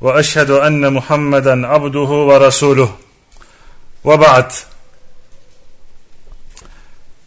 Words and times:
واشهد 0.00 0.50
ان 0.50 0.92
محمدا 0.92 1.66
عبده 1.66 2.10
ورسوله 2.28 2.90
وبعد 4.04 4.52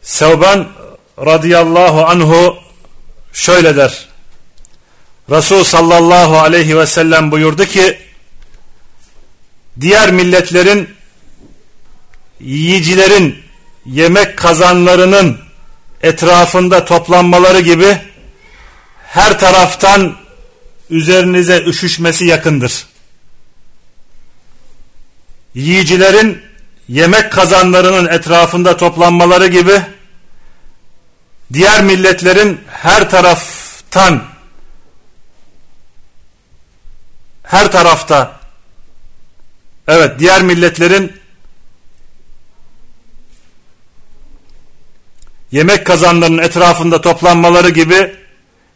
Sevban 0.03 0.67
radıyallahu 1.19 2.05
anhu 2.05 2.57
şöyle 3.33 3.77
der. 3.77 4.07
Resul 5.29 5.63
sallallahu 5.63 6.39
aleyhi 6.39 6.77
ve 6.77 6.85
sellem 6.85 7.31
buyurdu 7.31 7.65
ki 7.65 7.99
diğer 9.81 10.11
milletlerin 10.11 10.95
yiyicilerin 12.39 13.43
yemek 13.85 14.37
kazanlarının 14.37 15.37
etrafında 16.01 16.85
toplanmaları 16.85 17.59
gibi 17.59 17.97
her 19.07 19.39
taraftan 19.39 20.15
üzerinize 20.90 21.64
üşüşmesi 21.64 22.26
yakındır. 22.26 22.86
Yiyicilerin 25.54 26.42
yemek 26.88 27.32
kazanlarının 27.32 28.08
etrafında 28.08 28.76
toplanmaları 28.76 29.46
gibi 29.46 29.82
diğer 31.52 31.82
milletlerin 31.82 32.60
her 32.70 33.10
taraftan 33.10 34.24
her 37.42 37.72
tarafta 37.72 38.40
evet 39.88 40.18
diğer 40.18 40.42
milletlerin 40.42 41.12
yemek 45.52 45.86
kazanlarının 45.86 46.42
etrafında 46.42 47.00
toplanmaları 47.00 47.68
gibi 47.68 48.16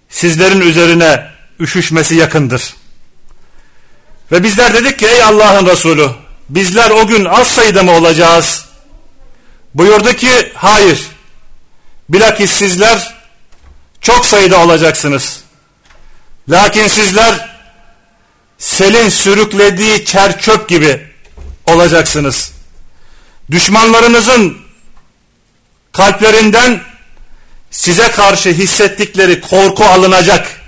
sizlerin 0.08 0.60
üzerine 0.60 1.32
üşüşmesi 1.60 2.14
yakındır. 2.14 2.74
Ve 4.32 4.42
bizler 4.42 4.74
dedik 4.74 4.98
ki 4.98 5.06
ey 5.06 5.22
Allah'ın 5.22 5.66
Resulü 5.66 6.08
bizler 6.48 6.90
o 6.90 7.06
gün 7.06 7.24
az 7.24 7.48
sayıda 7.48 7.82
mı 7.82 7.92
olacağız? 7.92 8.64
Buyurdu 9.74 10.12
ki 10.12 10.52
hayır. 10.54 11.06
Bilakis 12.08 12.50
sizler 12.50 13.14
çok 14.00 14.26
sayıda 14.26 14.58
olacaksınız. 14.60 15.40
Lakin 16.48 16.88
sizler 16.88 17.48
selin 18.58 19.08
sürüklediği 19.08 20.04
çerçöp 20.04 20.68
gibi 20.68 21.06
olacaksınız. 21.66 22.52
Düşmanlarınızın 23.50 24.58
kalplerinden 25.92 26.80
size 27.70 28.10
karşı 28.10 28.50
hissettikleri 28.50 29.40
korku 29.40 29.84
alınacak. 29.84 30.61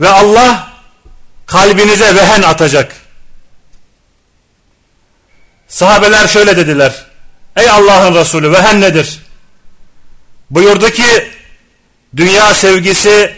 Ve 0.00 0.08
Allah 0.08 0.72
kalbinize 1.46 2.14
vehen 2.14 2.42
atacak. 2.42 2.94
Sahabeler 5.68 6.28
şöyle 6.28 6.56
dediler. 6.56 7.06
Ey 7.56 7.70
Allah'ın 7.70 8.14
Resulü 8.14 8.52
vehen 8.52 8.80
nedir? 8.80 9.20
Buyurdu 10.50 10.90
ki 10.90 11.30
dünya 12.16 12.54
sevgisi 12.54 13.36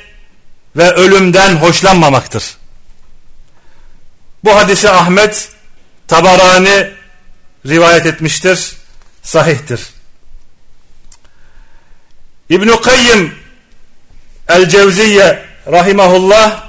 ve 0.76 0.90
ölümden 0.90 1.56
hoşlanmamaktır. 1.56 2.44
Bu 4.44 4.56
hadisi 4.56 4.90
Ahmet 4.90 5.48
Tabarani 6.08 6.90
rivayet 7.66 8.06
etmiştir. 8.06 8.76
Sahihtir. 9.22 9.80
İbn-i 12.50 12.80
Kayyim 12.80 13.34
El-Cevziye 14.48 15.47
rahimahullah 15.70 16.64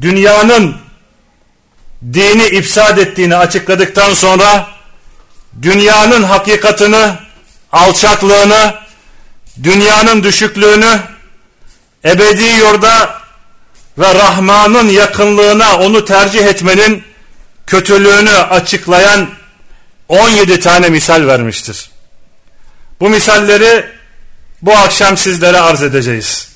dünyanın 0.00 0.76
dini 2.12 2.46
ifsad 2.46 2.98
ettiğini 2.98 3.36
açıkladıktan 3.36 4.14
sonra 4.14 4.68
dünyanın 5.62 6.22
hakikatını, 6.22 7.16
alçaklığını, 7.72 8.74
dünyanın 9.62 10.22
düşüklüğünü, 10.22 11.00
ebedi 12.04 12.44
yurda 12.44 13.20
ve 13.98 14.14
Rahman'ın 14.14 14.88
yakınlığına 14.88 15.78
onu 15.78 16.04
tercih 16.04 16.46
etmenin 16.46 17.04
kötülüğünü 17.66 18.34
açıklayan 18.34 19.30
17 20.08 20.60
tane 20.60 20.88
misal 20.88 21.26
vermiştir. 21.26 21.90
Bu 23.00 23.08
misalleri 23.08 23.86
bu 24.62 24.76
akşam 24.76 25.16
sizlere 25.16 25.58
arz 25.58 25.82
edeceğiz. 25.82 26.53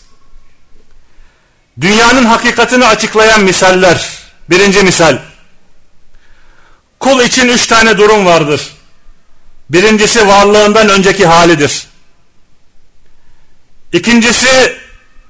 Dünyanın 1.81 2.25
hakikatini 2.25 2.87
açıklayan 2.87 3.41
misaller. 3.41 4.09
Birinci 4.51 4.83
misal. 4.83 5.19
Kul 7.01 7.21
için 7.21 7.49
üç 7.49 7.67
tane 7.67 7.99
durum 7.99 8.27
vardır. 8.27 8.69
Birincisi 9.71 10.29
varlığından 10.29 10.89
önceki 10.89 11.27
halidir. 11.27 11.87
İkincisi 13.93 14.79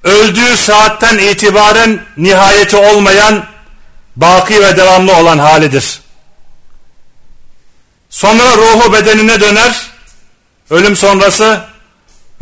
öldüğü 0.05 0.57
saatten 0.57 1.19
itibaren 1.19 2.05
nihayeti 2.17 2.77
olmayan 2.77 3.47
baki 4.17 4.63
ve 4.63 4.77
devamlı 4.77 5.17
olan 5.17 5.39
halidir. 5.39 6.01
Sonra 8.11 8.57
ruhu 8.57 8.93
bedenine 8.93 9.41
döner, 9.41 9.87
ölüm 10.71 10.97
sonrası 10.97 11.61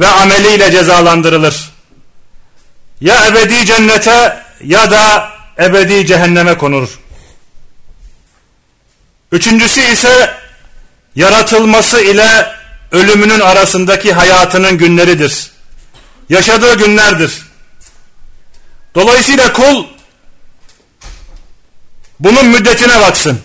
ve 0.01 0.07
ameliyle 0.07 0.71
cezalandırılır 0.73 1.76
ya 3.07 3.27
ebedi 3.27 3.67
cennete 3.67 4.43
ya 4.65 4.91
da 4.91 5.31
ebedi 5.59 6.07
cehenneme 6.07 6.59
konur. 6.59 6.99
Üçüncüsü 9.33 9.81
ise 9.81 10.35
yaratılması 11.17 12.01
ile 12.01 12.47
ölümünün 12.93 13.41
arasındaki 13.41 14.13
hayatının 14.13 14.79
günleridir. 14.79 15.51
Yaşadığı 16.29 16.75
günlerdir. 16.79 17.33
Dolayısıyla 18.95 19.53
kul 19.53 19.85
bunun 22.21 22.47
müddetine 22.47 23.01
baksın. 23.01 23.41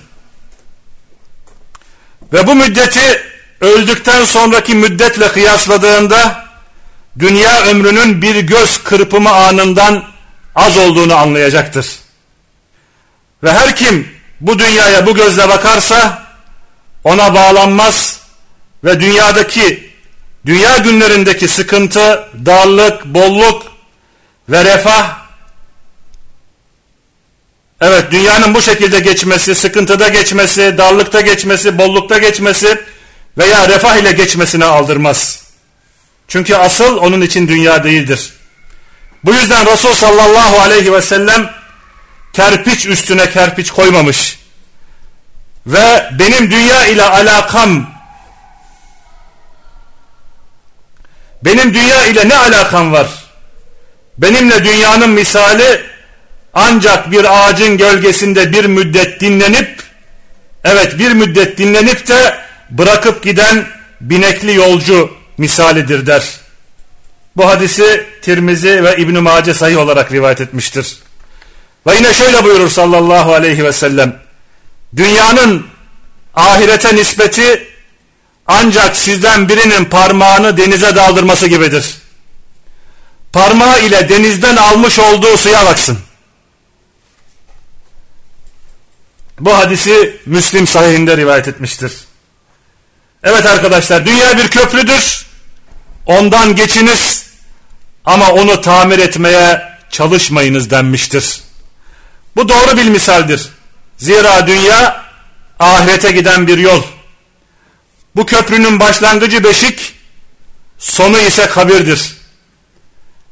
Ve 2.33 2.47
bu 2.47 2.55
müddeti 2.55 3.22
öldükten 3.61 4.25
sonraki 4.25 4.75
müddetle 4.75 5.31
kıyasladığında 5.31 6.50
dünya 7.19 7.63
ömrünün 7.63 8.22
bir 8.22 8.35
göz 8.35 8.83
kırpımı 8.83 9.31
anından 9.31 10.03
az 10.55 10.77
olduğunu 10.77 11.16
anlayacaktır. 11.16 11.88
Ve 13.44 13.53
her 13.53 13.75
kim 13.75 14.07
bu 14.41 14.59
dünyaya 14.59 15.05
bu 15.05 15.16
gözle 15.16 15.49
bakarsa 15.49 16.23
ona 17.03 17.33
bağlanmaz 17.35 18.19
ve 18.83 18.99
dünyadaki 18.99 19.91
dünya 20.45 20.77
günlerindeki 20.77 21.47
sıkıntı, 21.47 22.29
darlık, 22.45 23.05
bolluk 23.05 23.63
ve 24.49 24.66
refah 24.66 25.17
evet 27.81 28.11
dünyanın 28.11 28.53
bu 28.53 28.61
şekilde 28.61 28.99
geçmesi, 28.99 29.55
sıkıntıda 29.55 30.07
geçmesi, 30.07 30.78
darlıkta 30.78 31.22
geçmesi, 31.22 31.78
bollukta 31.78 32.17
geçmesi 32.17 32.81
veya 33.37 33.69
refah 33.69 33.96
ile 33.96 34.11
geçmesine 34.11 34.66
aldırmaz. 34.66 35.51
Çünkü 36.31 36.55
asıl 36.55 36.97
onun 36.97 37.22
için 37.22 37.47
dünya 37.47 37.83
değildir. 37.83 38.33
Bu 39.23 39.33
yüzden 39.33 39.66
Resul 39.66 39.93
sallallahu 39.93 40.59
aleyhi 40.59 40.93
ve 40.93 41.01
sellem 41.01 41.51
kerpiç 42.33 42.85
üstüne 42.85 43.29
kerpiç 43.29 43.72
koymamış. 43.72 44.39
Ve 45.67 46.09
benim 46.19 46.51
dünya 46.51 46.85
ile 46.85 47.03
alakam 47.03 47.89
benim 51.43 51.73
dünya 51.73 52.05
ile 52.05 52.29
ne 52.29 52.37
alakam 52.37 52.91
var? 52.91 53.07
Benimle 54.17 54.66
dünyanın 54.66 55.09
misali 55.09 55.81
ancak 56.53 57.11
bir 57.11 57.25
ağacın 57.39 57.78
gölgesinde 57.78 58.51
bir 58.51 58.66
müddet 58.66 59.19
dinlenip 59.19 59.83
evet 60.63 60.99
bir 60.99 61.11
müddet 61.11 61.57
dinlenip 61.57 62.07
de 62.07 62.37
bırakıp 62.69 63.23
giden 63.23 63.67
binekli 64.01 64.55
yolcu 64.55 65.21
misalidir 65.37 66.05
der. 66.05 66.23
Bu 67.37 67.49
hadisi 67.49 68.07
Tirmizi 68.22 68.83
ve 68.83 68.97
İbn-i 68.97 69.19
Mace 69.19 69.53
sahih 69.53 69.78
olarak 69.78 70.11
rivayet 70.11 70.41
etmiştir. 70.41 70.97
Ve 71.87 71.95
yine 71.95 72.13
şöyle 72.13 72.43
buyurur 72.43 72.69
sallallahu 72.69 73.33
aleyhi 73.33 73.63
ve 73.63 73.73
sellem. 73.73 74.19
Dünyanın 74.95 75.67
ahirete 76.35 76.95
nispeti 76.95 77.67
ancak 78.47 78.97
sizden 78.97 79.49
birinin 79.49 79.85
parmağını 79.85 80.57
denize 80.57 80.95
daldırması 80.95 81.47
gibidir. 81.47 81.95
Parmağı 83.33 83.81
ile 83.81 84.09
denizden 84.09 84.55
almış 84.55 84.99
olduğu 84.99 85.37
suya 85.37 85.66
baksın. 85.66 85.99
Bu 89.39 89.57
hadisi 89.57 90.22
Müslim 90.25 90.67
sahihinde 90.67 91.17
rivayet 91.17 91.47
etmiştir. 91.47 91.93
Evet 93.23 93.46
arkadaşlar 93.46 94.06
dünya 94.06 94.38
bir 94.38 94.47
köprüdür. 94.47 95.26
Ondan 96.06 96.56
geçiniz 96.56 97.26
ama 98.06 98.32
onu 98.32 98.62
tamir 98.62 99.00
etmeye 99.00 99.72
çalışmayınız 99.90 100.70
denmiştir. 100.70 101.41
Bu 102.35 102.50
doğru 102.50 102.78
bir 102.78 102.85
misaldir. 102.85 103.50
Zira 103.97 104.47
dünya 104.47 105.06
ahirete 105.59 106.12
giden 106.12 106.47
bir 106.47 106.58
yol. 106.58 106.84
Bu 108.16 108.26
köprünün 108.26 108.79
başlangıcı 108.79 109.44
beşik, 109.44 109.94
sonu 110.78 111.20
ise 111.20 111.46
kabirdir. 111.46 112.17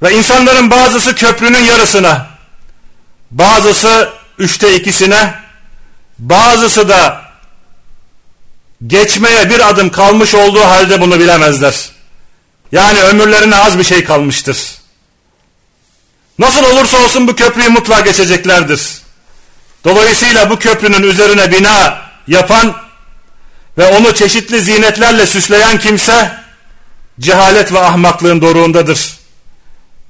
Ve 0.02 0.14
insanların 0.14 0.72
bazısı 0.72 1.16
köprünün 1.16 1.64
yarısına, 1.64 2.28
bazısı 3.32 4.10
üçte 4.38 4.76
ikisine, 4.76 5.34
bazısı 6.20 6.90
da 6.90 7.29
geçmeye 8.88 9.50
bir 9.50 9.70
adım 9.70 9.92
kalmış 9.92 10.36
olduğu 10.36 10.62
halde 10.62 11.02
bunu 11.02 11.20
bilemezler. 11.20 11.90
Yani 12.72 13.04
ömürlerine 13.04 13.56
az 13.56 13.78
bir 13.78 13.84
şey 13.84 14.04
kalmıştır. 14.04 14.58
Nasıl 16.40 16.64
olursa 16.64 17.04
olsun 17.04 17.28
bu 17.28 17.36
köprüyü 17.36 17.70
mutlaka 17.70 18.02
geçeceklerdir. 18.02 18.82
Dolayısıyla 19.84 20.50
bu 20.50 20.60
köprünün 20.60 21.04
üzerine 21.04 21.52
bina 21.52 22.02
yapan 22.28 22.76
ve 23.78 23.88
onu 23.88 24.14
çeşitli 24.14 24.62
zinetlerle 24.62 25.26
süsleyen 25.26 25.80
kimse 25.80 26.32
cehalet 27.20 27.74
ve 27.74 27.80
ahmaklığın 27.80 28.42
doruğundadır. 28.42 29.20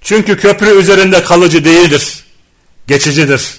Çünkü 0.01 0.37
köprü 0.37 0.79
üzerinde 0.79 1.23
kalıcı 1.23 1.65
değildir, 1.65 2.23
geçicidir. 2.87 3.57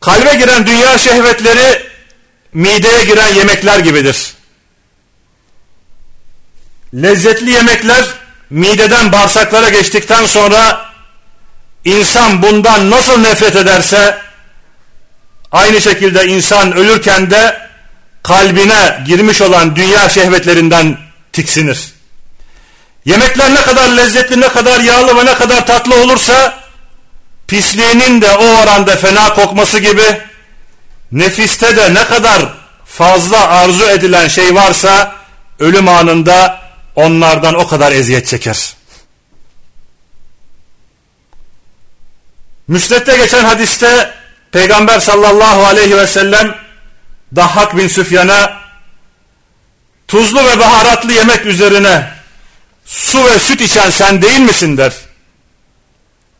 Kalbe 0.00 0.34
giren 0.34 0.66
dünya 0.66 0.98
şehvetleri 0.98 1.87
mideye 2.54 3.04
giren 3.04 3.34
yemekler 3.34 3.78
gibidir. 3.78 4.34
Lezzetli 6.94 7.50
yemekler 7.50 8.04
mideden 8.50 9.12
bağırsaklara 9.12 9.68
geçtikten 9.68 10.26
sonra 10.26 10.88
insan 11.84 12.42
bundan 12.42 12.90
nasıl 12.90 13.18
nefret 13.18 13.56
ederse 13.56 14.18
aynı 15.52 15.80
şekilde 15.80 16.26
insan 16.26 16.76
ölürken 16.76 17.30
de 17.30 17.68
kalbine 18.22 19.02
girmiş 19.06 19.42
olan 19.42 19.76
dünya 19.76 20.08
şehvetlerinden 20.08 20.98
tiksinir. 21.32 21.92
Yemekler 23.04 23.54
ne 23.54 23.62
kadar 23.62 23.88
lezzetli, 23.88 24.40
ne 24.40 24.48
kadar 24.48 24.80
yağlı 24.80 25.16
ve 25.16 25.26
ne 25.26 25.34
kadar 25.34 25.66
tatlı 25.66 26.02
olursa 26.02 26.58
pisliğinin 27.46 28.20
de 28.20 28.36
o 28.36 28.44
oranda 28.44 28.96
fena 28.96 29.34
kokması 29.34 29.78
gibi 29.78 30.20
nefiste 31.12 31.76
de 31.76 31.94
ne 31.94 32.04
kadar 32.04 32.54
fazla 32.84 33.48
arzu 33.48 33.84
edilen 33.84 34.28
şey 34.28 34.54
varsa 34.54 35.14
ölüm 35.58 35.88
anında 35.88 36.60
onlardan 36.96 37.54
o 37.54 37.68
kadar 37.68 37.92
eziyet 37.92 38.26
çeker. 38.26 38.76
Müsned'de 42.68 43.16
geçen 43.16 43.44
hadiste 43.44 44.14
Peygamber 44.52 45.00
sallallahu 45.00 45.64
aleyhi 45.64 45.96
ve 45.96 46.06
sellem 46.06 46.54
Dahhak 47.36 47.76
bin 47.76 47.88
Süfyan'a 47.88 48.58
tuzlu 50.08 50.44
ve 50.44 50.58
baharatlı 50.58 51.12
yemek 51.12 51.46
üzerine 51.46 52.10
su 52.86 53.24
ve 53.24 53.38
süt 53.38 53.60
içen 53.60 53.90
sen 53.90 54.22
değil 54.22 54.40
misin 54.40 54.76
der. 54.76 54.92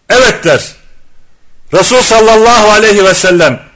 Evet 0.09 0.44
der. 0.44 0.62
Resul 1.75 2.03
sallallahu 2.03 2.71
aleyhi 2.71 3.05
ve 3.05 3.14
sellem 3.14 3.68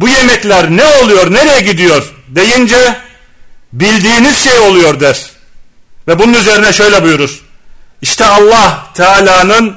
bu 0.00 0.08
yemekler 0.08 0.70
ne 0.70 0.84
oluyor 0.84 1.32
nereye 1.32 1.60
gidiyor 1.60 2.12
deyince 2.28 2.96
bildiğiniz 3.72 4.36
şey 4.36 4.58
oluyor 4.58 5.00
der. 5.00 5.30
Ve 6.08 6.18
bunun 6.18 6.34
üzerine 6.34 6.72
şöyle 6.72 7.02
buyurur. 7.02 7.40
İşte 8.02 8.24
Allah 8.24 8.86
Teala'nın 8.94 9.76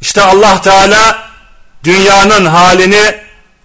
işte 0.00 0.22
Allah 0.22 0.62
Teala 0.62 1.28
dünyanın 1.84 2.44
halini 2.44 3.14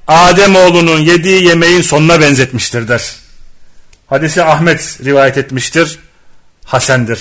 Ademoğlunun 0.07 0.99
yediği 0.99 1.43
yemeğin 1.43 1.81
sonuna 1.81 2.21
benzetmiştir 2.21 2.87
der. 2.87 3.15
Hadisi 4.07 4.43
Ahmet 4.43 4.97
rivayet 5.03 5.37
etmiştir. 5.37 5.99
Hasendir. 6.65 7.19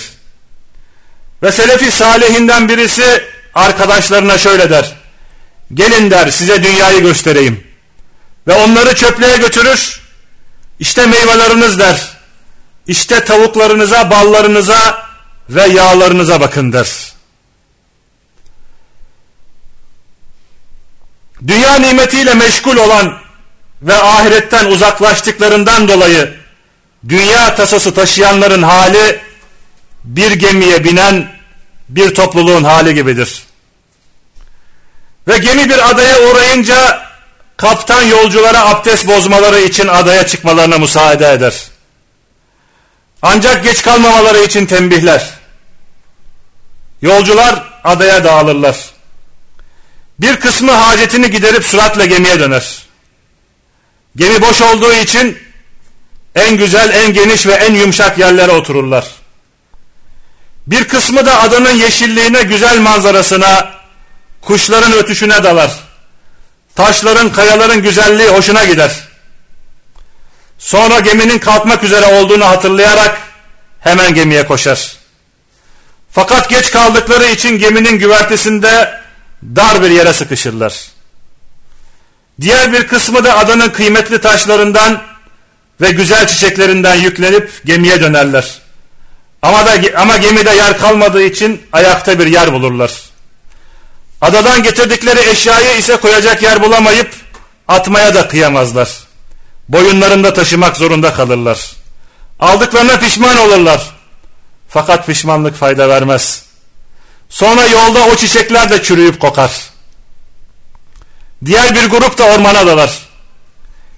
Ve 1.43 1.51
Selefi 1.51 1.91
Salihinden 1.91 2.69
birisi 2.69 3.23
arkadaşlarına 3.55 4.37
şöyle 4.37 4.69
der. 4.69 4.95
Gelin 5.73 6.11
der 6.11 6.29
size 6.29 6.63
dünyayı 6.63 7.01
göstereyim. 7.01 7.70
Ve 8.47 8.53
onları 8.53 8.95
çöplüğe 8.95 9.37
götürür. 9.37 10.01
İşte 10.79 11.05
meyveleriniz 11.05 11.79
der. 11.79 12.11
İşte 12.87 13.23
tavuklarınıza, 13.23 14.11
ballarınıza 14.11 15.05
ve 15.49 15.67
yağlarınıza 15.67 16.41
bakın 16.41 16.73
der. 16.73 16.87
Dünya 21.47 21.75
nimetiyle 21.75 22.33
meşgul 22.33 22.77
olan 22.77 23.17
ve 23.81 24.01
ahiretten 24.01 24.65
uzaklaştıklarından 24.65 25.87
dolayı 25.87 26.33
dünya 27.09 27.55
tasası 27.55 27.93
taşıyanların 27.93 28.63
hali 28.63 29.21
bir 30.03 30.31
gemiye 30.31 30.83
binen 30.83 31.31
bir 31.89 32.15
topluluğun 32.15 32.63
hali 32.63 32.93
gibidir. 32.93 33.43
Ve 35.27 35.37
gemi 35.37 35.69
bir 35.69 35.89
adaya 35.89 36.21
uğrayınca 36.21 37.10
kaptan 37.61 38.01
yolculara 38.01 38.69
abdest 38.69 39.07
bozmaları 39.07 39.61
için 39.61 39.87
adaya 39.87 40.27
çıkmalarına 40.27 40.77
müsaade 40.77 41.31
eder. 41.31 41.53
Ancak 43.21 43.63
geç 43.63 43.81
kalmamaları 43.81 44.39
için 44.39 44.65
tembihler. 44.65 45.29
Yolcular 47.01 47.63
adaya 47.83 48.23
dağılırlar. 48.23 48.77
Bir 50.19 50.35
kısmı 50.35 50.71
hacetini 50.71 51.31
giderip 51.31 51.65
süratle 51.65 52.05
gemiye 52.05 52.39
döner. 52.39 52.79
Gemi 54.15 54.41
boş 54.41 54.61
olduğu 54.61 54.93
için 54.93 55.37
en 56.35 56.57
güzel, 56.57 56.89
en 56.89 57.13
geniş 57.13 57.45
ve 57.45 57.53
en 57.53 57.73
yumuşak 57.73 58.17
yerlere 58.17 58.51
otururlar. 58.51 59.05
Bir 60.67 60.87
kısmı 60.87 61.25
da 61.25 61.39
adanın 61.39 61.75
yeşilliğine, 61.75 62.43
güzel 62.43 62.79
manzarasına, 62.79 63.71
kuşların 64.41 64.93
ötüşüne 64.93 65.43
dalar. 65.43 65.90
Taşların, 66.81 67.31
kayaların 67.31 67.81
güzelliği 67.81 68.29
hoşuna 68.29 68.65
gider. 68.65 68.91
Sonra 70.59 70.99
geminin 70.99 71.39
kalkmak 71.39 71.83
üzere 71.83 72.05
olduğunu 72.05 72.45
hatırlayarak 72.45 73.17
hemen 73.79 74.13
gemiye 74.13 74.47
koşar. 74.47 74.91
Fakat 76.11 76.49
geç 76.49 76.71
kaldıkları 76.71 77.25
için 77.25 77.59
geminin 77.59 77.99
güvertesinde 77.99 79.01
dar 79.43 79.81
bir 79.81 79.89
yere 79.89 80.13
sıkışırlar. 80.13 80.87
Diğer 82.41 82.73
bir 82.73 82.87
kısmı 82.87 83.23
da 83.23 83.37
adanın 83.37 83.69
kıymetli 83.69 84.21
taşlarından 84.21 85.01
ve 85.81 85.91
güzel 85.91 86.27
çiçeklerinden 86.27 86.95
yüklenip 86.95 87.61
gemiye 87.65 88.01
dönerler. 88.01 88.59
Ama 89.41 89.65
da 89.65 89.71
ama 89.95 90.17
gemide 90.17 90.51
yer 90.51 90.77
kalmadığı 90.77 91.23
için 91.23 91.61
ayakta 91.71 92.19
bir 92.19 92.27
yer 92.27 92.53
bulurlar. 92.53 93.10
Adadan 94.21 94.63
getirdikleri 94.63 95.29
eşyayı 95.29 95.77
ise 95.77 95.97
koyacak 95.97 96.43
yer 96.43 96.63
bulamayıp 96.63 97.15
atmaya 97.67 98.15
da 98.15 98.27
kıyamazlar. 98.27 98.89
Boyunlarında 99.69 100.33
taşımak 100.33 100.77
zorunda 100.77 101.13
kalırlar. 101.13 101.71
Aldıklarına 102.39 102.99
pişman 102.99 103.37
olurlar. 103.37 103.81
Fakat 104.69 105.05
pişmanlık 105.05 105.55
fayda 105.55 105.89
vermez. 105.89 106.43
Sonra 107.29 107.67
yolda 107.67 108.05
o 108.05 108.15
çiçekler 108.15 108.69
de 108.69 108.83
çürüyüp 108.83 109.19
kokar. 109.19 109.51
Diğer 111.45 111.75
bir 111.75 111.89
grup 111.89 112.17
da 112.17 112.23
ormana 112.23 112.67
dalar. 112.67 112.99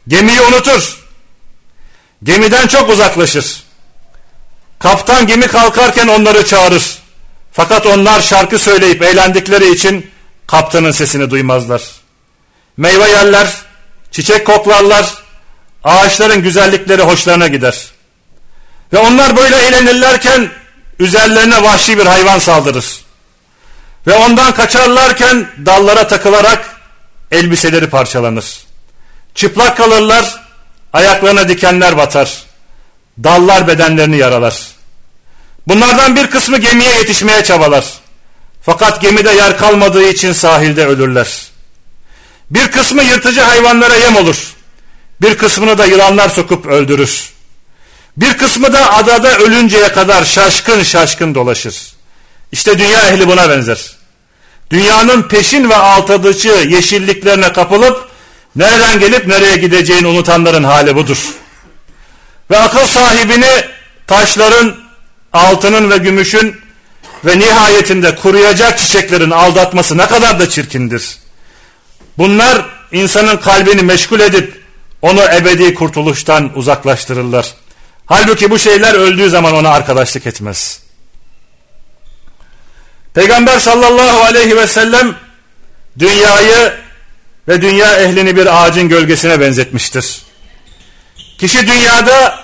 Gemiyi 0.08 0.42
unutur. 0.42 1.04
Gemiden 2.24 2.68
çok 2.68 2.90
uzaklaşır. 2.90 3.64
Kaptan 4.80 5.28
gemi 5.28 5.48
kalkarken 5.48 6.08
onları 6.08 6.46
çağırır. 6.46 6.98
Fakat 7.52 7.86
onlar 7.86 8.22
şarkı 8.22 8.60
söyleyip 8.60 9.02
eğlendikleri 9.02 9.72
için 9.72 10.13
kaptanın 10.48 10.92
sesini 10.92 11.30
duymazlar. 11.30 11.82
Meyve 12.78 13.10
yerler, 13.10 13.48
çiçek 14.12 14.46
koklarlar, 14.46 15.14
ağaçların 15.84 16.42
güzellikleri 16.42 17.02
hoşlarına 17.02 17.48
gider. 17.48 17.92
Ve 18.94 18.98
onlar 18.98 19.38
böyle 19.38 19.56
eğlenirlerken 19.56 20.50
üzerlerine 21.00 21.64
vahşi 21.64 21.98
bir 21.98 22.06
hayvan 22.06 22.40
saldırır. 22.40 22.86
Ve 24.08 24.16
ondan 24.16 24.54
kaçarlarken 24.54 25.48
dallara 25.66 26.08
takılarak 26.08 26.82
elbiseleri 27.32 27.90
parçalanır. 27.90 28.58
Çıplak 29.36 29.78
kalırlar, 29.78 30.42
ayaklarına 30.94 31.50
dikenler 31.50 31.98
batar. 31.98 32.44
Dallar 33.24 33.68
bedenlerini 33.68 34.18
yaralar. 34.18 34.68
Bunlardan 35.68 36.16
bir 36.16 36.28
kısmı 36.28 36.58
gemiye 36.58 36.94
yetişmeye 36.96 37.44
çabalar. 37.44 37.86
Fakat 38.66 39.02
gemide 39.02 39.32
yer 39.32 39.58
kalmadığı 39.58 40.10
için 40.10 40.34
sahilde 40.34 40.86
ölürler. 40.86 41.28
Bir 42.50 42.72
kısmı 42.72 43.04
yırtıcı 43.04 43.42
hayvanlara 43.42 43.96
yem 43.96 44.16
olur. 44.16 44.54
Bir 45.22 45.38
kısmını 45.38 45.78
da 45.78 45.86
yılanlar 45.86 46.30
sokup 46.30 46.66
öldürür. 46.66 47.34
Bir 48.18 48.38
kısmı 48.38 48.74
da 48.74 48.94
adada 48.94 49.38
ölünceye 49.38 49.92
kadar 49.92 50.26
şaşkın 50.26 50.84
şaşkın 50.84 51.36
dolaşır. 51.36 51.94
İşte 52.52 52.78
dünya 52.78 53.10
ehli 53.10 53.28
buna 53.28 53.50
benzer. 53.50 53.92
Dünyanın 54.72 55.24
peşin 55.24 55.70
ve 55.70 55.76
altadıcı 55.76 56.50
yeşilliklerine 56.50 57.54
kapılıp 57.54 58.10
nereden 58.56 59.00
gelip 59.00 59.28
nereye 59.28 59.56
gideceğini 59.56 60.08
unutanların 60.08 60.64
hali 60.64 60.96
budur. 60.96 61.18
Ve 62.52 62.58
akıl 62.58 62.88
sahibini 62.88 63.66
taşların, 64.08 64.76
altının 65.34 65.90
ve 65.90 65.98
gümüşün 65.98 66.63
ve 67.26 67.40
nihayetinde 67.40 68.16
kuruyacak 68.16 68.80
çiçeklerin 68.80 69.32
aldatması 69.32 69.98
ne 69.98 70.08
kadar 70.08 70.40
da 70.40 70.50
çirkindir. 70.50 71.18
Bunlar 72.18 72.66
insanın 72.92 73.38
kalbini 73.38 73.82
meşgul 73.82 74.20
edip 74.20 74.64
onu 75.02 75.22
ebedi 75.22 75.74
kurtuluştan 75.74 76.58
uzaklaştırırlar. 76.58 77.54
Halbuki 78.06 78.52
bu 78.52 78.60
şeyler 78.60 78.94
öldüğü 78.94 79.30
zaman 79.30 79.54
ona 79.54 79.70
arkadaşlık 79.70 80.28
etmez. 80.28 80.82
Peygamber 83.14 83.60
sallallahu 83.60 84.22
aleyhi 84.22 84.58
ve 84.58 84.68
sellem 84.68 85.16
dünyayı 86.00 86.74
ve 87.48 87.62
dünya 87.62 88.00
ehlini 88.00 88.36
bir 88.36 88.64
ağacın 88.64 88.90
gölgesine 88.90 89.40
benzetmiştir. 89.40 90.22
Kişi 91.38 91.68
dünyada 91.68 92.40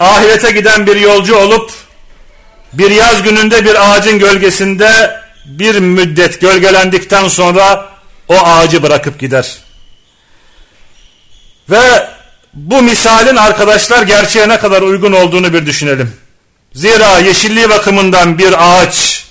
ahirete 0.00 0.50
giden 0.50 0.86
bir 0.86 0.96
yolcu 0.96 1.36
olup 1.36 1.70
bir 2.78 2.90
yaz 2.90 3.22
gününde 3.22 3.64
bir 3.64 3.90
ağacın 3.90 4.18
gölgesinde 4.18 5.20
bir 5.44 5.78
müddet 5.78 6.40
gölgelendikten 6.40 7.28
sonra 7.28 7.88
o 8.28 8.34
ağacı 8.34 8.82
bırakıp 8.82 9.20
gider. 9.20 9.58
Ve 11.70 12.08
bu 12.54 12.82
misalin 12.82 13.36
arkadaşlar 13.36 14.02
gerçeğe 14.02 14.48
ne 14.48 14.58
kadar 14.58 14.82
uygun 14.82 15.12
olduğunu 15.12 15.52
bir 15.52 15.66
düşünelim. 15.66 16.16
Zira 16.74 17.18
yeşilliği 17.18 17.70
bakımından 17.70 18.38
bir 18.38 18.54
ağaç, 18.58 19.24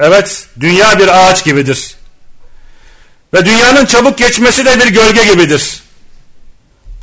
evet 0.00 0.46
dünya 0.60 0.98
bir 0.98 1.08
ağaç 1.08 1.44
gibidir. 1.44 1.96
Ve 3.34 3.46
dünyanın 3.46 3.86
çabuk 3.86 4.18
geçmesi 4.18 4.64
de 4.64 4.78
bir 4.78 4.88
gölge 4.88 5.24
gibidir. 5.24 5.82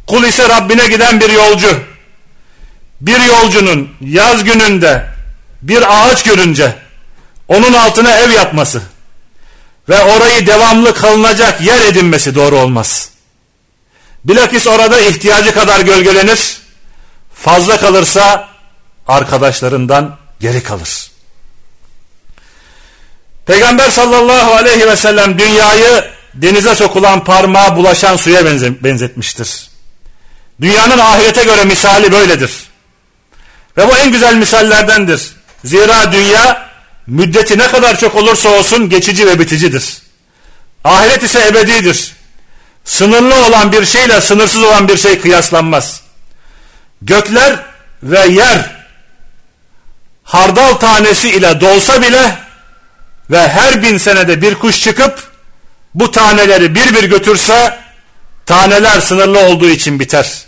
Kul 0.08 0.24
ise 0.24 0.50
Rabbine 0.50 0.88
giden 0.88 1.20
bir 1.20 1.30
yolcu. 1.30 1.91
Bir 3.02 3.20
yolcunun 3.20 3.90
yaz 4.02 4.44
gününde 4.44 5.06
bir 5.62 5.84
ağaç 5.90 6.24
görünce 6.24 6.76
onun 7.48 7.74
altına 7.74 8.18
ev 8.18 8.32
yapması 8.32 8.82
ve 9.90 10.04
orayı 10.04 10.48
devamlı 10.48 10.94
kalınacak 10.94 11.62
yer 11.62 11.82
edinmesi 11.82 12.36
doğru 12.36 12.58
olmaz. 12.58 13.10
Bilakis 14.26 14.68
orada 14.68 15.00
ihtiyacı 15.00 15.54
kadar 15.54 15.80
gölgelenir. 15.80 16.58
Fazla 17.34 17.78
kalırsa 17.80 18.50
arkadaşlarından 19.08 20.18
geri 20.40 20.64
kalır. 20.64 21.12
Peygamber 23.46 23.90
sallallahu 23.90 24.54
aleyhi 24.54 24.88
ve 24.88 24.96
sellem 24.96 25.40
dünyayı 25.40 26.06
denize 26.34 26.76
sokulan 26.76 27.24
parmağa 27.24 27.76
bulaşan 27.76 28.16
suya 28.16 28.46
benzetmiştir. 28.84 29.70
Dünyanın 30.62 30.98
ahirete 30.98 31.44
göre 31.44 31.64
misali 31.64 32.12
böyledir. 32.12 32.71
Ve 33.78 33.88
bu 33.88 33.98
en 33.98 34.12
güzel 34.12 34.36
misallerdendir. 34.36 35.32
Zira 35.66 36.12
dünya 36.12 36.70
müddeti 37.08 37.58
ne 37.58 37.68
kadar 37.68 38.00
çok 38.00 38.16
olursa 38.16 38.50
olsun 38.50 38.90
geçici 38.90 39.28
ve 39.28 39.40
biticidir. 39.40 40.02
Ahiret 40.84 41.24
ise 41.24 41.48
ebedidir. 41.48 42.14
Sınırlı 42.86 43.46
olan 43.46 43.72
bir 43.72 43.86
şeyle 43.86 44.22
sınırsız 44.22 44.64
olan 44.64 44.88
bir 44.88 44.98
şey 44.98 45.20
kıyaslanmaz. 45.20 46.02
Gökler 47.02 47.60
ve 48.04 48.20
yer 48.20 48.82
hardal 50.24 50.74
tanesi 50.74 51.30
ile 51.30 51.62
dolsa 51.62 52.02
bile 52.02 52.38
ve 53.32 53.48
her 53.48 53.84
bin 53.84 53.98
senede 53.98 54.42
bir 54.42 54.56
kuş 54.56 54.84
çıkıp 54.84 55.32
bu 55.94 56.12
taneleri 56.12 56.76
bir 56.76 56.94
bir 56.94 57.04
götürse 57.04 57.80
taneler 58.46 59.00
sınırlı 59.00 59.40
olduğu 59.40 59.70
için 59.70 60.00
biter. 60.00 60.46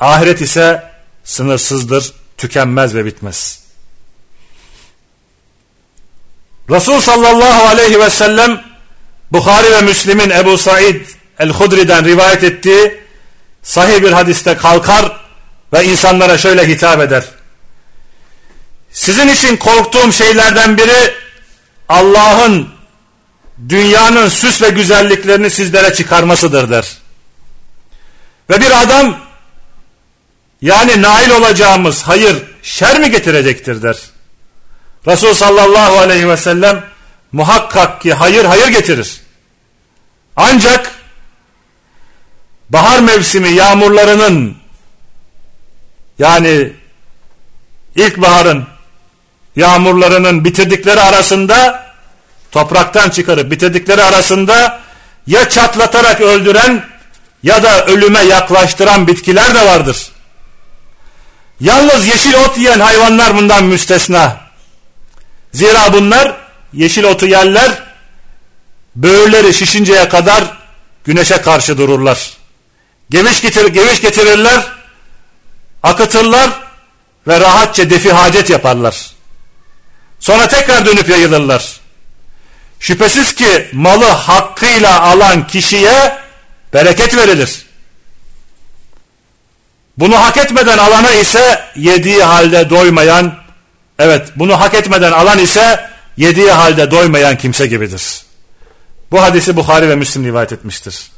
Ahiret 0.00 0.40
ise 0.40 0.82
sınırsızdır, 1.24 2.12
tükenmez 2.38 2.94
ve 2.94 3.04
bitmez. 3.04 3.66
Resul 6.70 7.00
sallallahu 7.00 7.66
aleyhi 7.66 8.00
ve 8.00 8.10
sellem 8.10 8.64
Bukhari 9.32 9.72
ve 9.72 9.82
Müslim'in 9.82 10.30
Ebu 10.30 10.58
Said 10.58 11.06
el-Hudri'den 11.38 12.04
rivayet 12.04 12.44
ettiği 12.44 13.00
sahih 13.62 14.02
bir 14.02 14.12
hadiste 14.12 14.56
kalkar 14.56 15.20
ve 15.72 15.84
insanlara 15.84 16.38
şöyle 16.38 16.68
hitap 16.68 17.00
eder. 17.00 17.24
Sizin 18.92 19.28
için 19.28 19.56
korktuğum 19.56 20.12
şeylerden 20.12 20.78
biri 20.78 21.14
Allah'ın 21.88 22.68
dünyanın 23.68 24.28
süs 24.28 24.62
ve 24.62 24.70
güzelliklerini 24.70 25.50
sizlere 25.50 25.94
çıkarmasıdır 25.94 26.70
der. 26.70 26.98
Ve 28.50 28.60
bir 28.60 28.82
adam 28.82 29.25
yani 30.62 31.02
nail 31.02 31.30
olacağımız 31.30 32.02
hayır 32.02 32.36
şer 32.62 33.00
mi 33.00 33.10
getirecektir 33.10 33.82
der. 33.82 33.96
Resul 35.06 35.34
sallallahu 35.34 35.98
aleyhi 35.98 36.28
ve 36.28 36.36
sellem 36.36 36.84
muhakkak 37.32 38.00
ki 38.00 38.14
hayır 38.14 38.44
hayır 38.44 38.68
getirir. 38.68 39.20
Ancak 40.36 40.90
bahar 42.70 43.00
mevsimi 43.00 43.48
yağmurlarının 43.48 44.56
yani 46.18 46.72
ilkbaharın 47.96 48.66
yağmurlarının 49.56 50.44
bitirdikleri 50.44 51.00
arasında 51.00 51.86
topraktan 52.52 53.10
çıkarıp 53.10 53.50
bitirdikleri 53.50 54.02
arasında 54.02 54.80
ya 55.26 55.48
çatlatarak 55.48 56.20
öldüren 56.20 56.84
ya 57.42 57.62
da 57.62 57.86
ölüme 57.86 58.20
yaklaştıran 58.20 59.06
bitkiler 59.06 59.54
de 59.54 59.66
vardır. 59.66 60.15
Yalnız 61.60 62.06
yeşil 62.06 62.34
ot 62.34 62.58
yiyen 62.58 62.80
hayvanlar 62.80 63.36
bundan 63.36 63.64
müstesna. 63.64 64.40
Zira 65.52 65.92
bunlar 65.92 66.36
yeşil 66.72 67.04
otu 67.04 67.26
yerler, 67.26 67.82
böğürleri 68.96 69.54
şişinceye 69.54 70.08
kadar 70.08 70.44
güneşe 71.04 71.42
karşı 71.42 71.78
dururlar. 71.78 72.36
Geviş, 73.10 73.40
getir, 73.40 73.66
geviş 73.66 74.00
getirirler, 74.00 74.62
akıtırlar 75.82 76.50
ve 77.26 77.40
rahatça 77.40 77.90
defi 77.90 78.12
hacet 78.12 78.50
yaparlar. 78.50 79.10
Sonra 80.20 80.48
tekrar 80.48 80.86
dönüp 80.86 81.08
yayılırlar. 81.08 81.80
Şüphesiz 82.80 83.34
ki 83.34 83.68
malı 83.72 84.04
hakkıyla 84.04 85.00
alan 85.00 85.46
kişiye 85.46 86.18
bereket 86.72 87.16
verilir. 87.16 87.65
Bunu 89.98 90.20
hak 90.20 90.36
etmeden 90.36 90.78
alana 90.78 91.12
ise 91.12 91.60
yediği 91.76 92.22
halde 92.22 92.70
doymayan, 92.70 93.34
evet 93.98 94.32
bunu 94.36 94.60
hak 94.60 94.74
etmeden 94.74 95.12
alan 95.12 95.38
ise 95.38 95.90
yediği 96.16 96.50
halde 96.50 96.90
doymayan 96.90 97.38
kimse 97.38 97.66
gibidir. 97.66 98.22
Bu 99.10 99.22
hadisi 99.22 99.56
Bukhari 99.56 99.88
ve 99.88 99.96
Müslim 99.96 100.24
rivayet 100.24 100.52
etmiştir. 100.52 101.10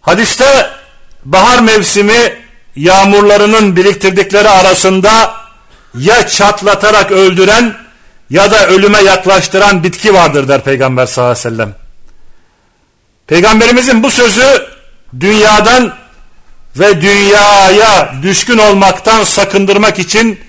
Hadiste 0.00 0.70
bahar 1.24 1.58
mevsimi 1.58 2.36
yağmurlarının 2.76 3.76
biriktirdikleri 3.76 4.48
arasında 4.48 5.34
ya 5.98 6.28
çatlatarak 6.28 7.12
öldüren 7.12 7.76
ya 8.30 8.50
da 8.50 8.66
ölüme 8.66 9.02
yaklaştıran 9.02 9.84
bitki 9.84 10.14
vardır 10.14 10.48
der 10.48 10.64
Peygamber 10.64 11.06
sallallahu 11.06 11.30
aleyhi 11.30 11.46
ve 11.46 11.50
sellem. 11.50 11.79
Peygamberimizin 13.30 14.02
bu 14.02 14.10
sözü 14.10 14.66
dünyadan 15.20 15.96
ve 16.76 17.02
dünyaya 17.02 18.14
düşkün 18.22 18.58
olmaktan 18.58 19.24
sakındırmak 19.24 19.98
için 19.98 20.40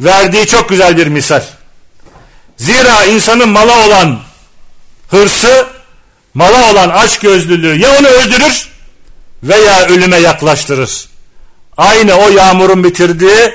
verdiği 0.00 0.46
çok 0.46 0.68
güzel 0.68 0.96
bir 0.96 1.06
misal. 1.06 1.42
Zira 2.56 3.04
insanın 3.04 3.48
mala 3.48 3.86
olan 3.86 4.18
hırsı, 5.08 5.66
mala 6.34 6.72
olan 6.72 6.88
açgözlülüğü 6.88 7.80
ya 7.80 7.98
onu 7.98 8.06
öldürür 8.06 8.68
veya 9.42 9.86
ölüme 9.86 10.16
yaklaştırır. 10.16 11.08
Aynı 11.76 12.14
o 12.14 12.28
yağmurun 12.28 12.84
bitirdiği 12.84 13.54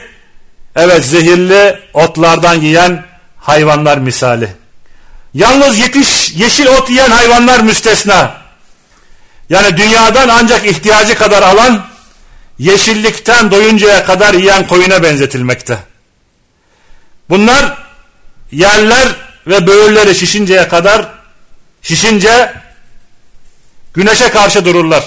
Evet 0.76 1.06
zehirli 1.06 1.80
otlardan 1.94 2.56
yiyen 2.62 3.06
hayvanlar 3.38 3.98
misali. 3.98 4.50
Yalnız 5.34 5.80
yetiş, 5.80 6.32
yeşil 6.36 6.68
ot 6.68 6.90
yiyen 6.90 7.12
hayvanlar 7.12 7.60
müstesna. 7.60 8.41
Yani 9.52 9.78
dünyadan 9.78 10.30
ancak 10.30 10.66
ihtiyacı 10.66 11.16
kadar 11.16 11.44
alan, 11.44 11.86
yeşillikten 12.60 13.52
doyuncaya 13.52 14.06
kadar 14.06 14.34
yiyen 14.34 14.68
koyuna 14.68 15.04
benzetilmekte. 15.04 15.78
Bunlar 17.30 17.78
yerler 18.52 19.08
ve 19.48 19.68
böğürleri 19.68 20.16
şişinceye 20.16 20.68
kadar, 20.68 21.08
şişince 21.82 22.54
güneşe 23.94 24.30
karşı 24.30 24.66
dururlar. 24.66 25.04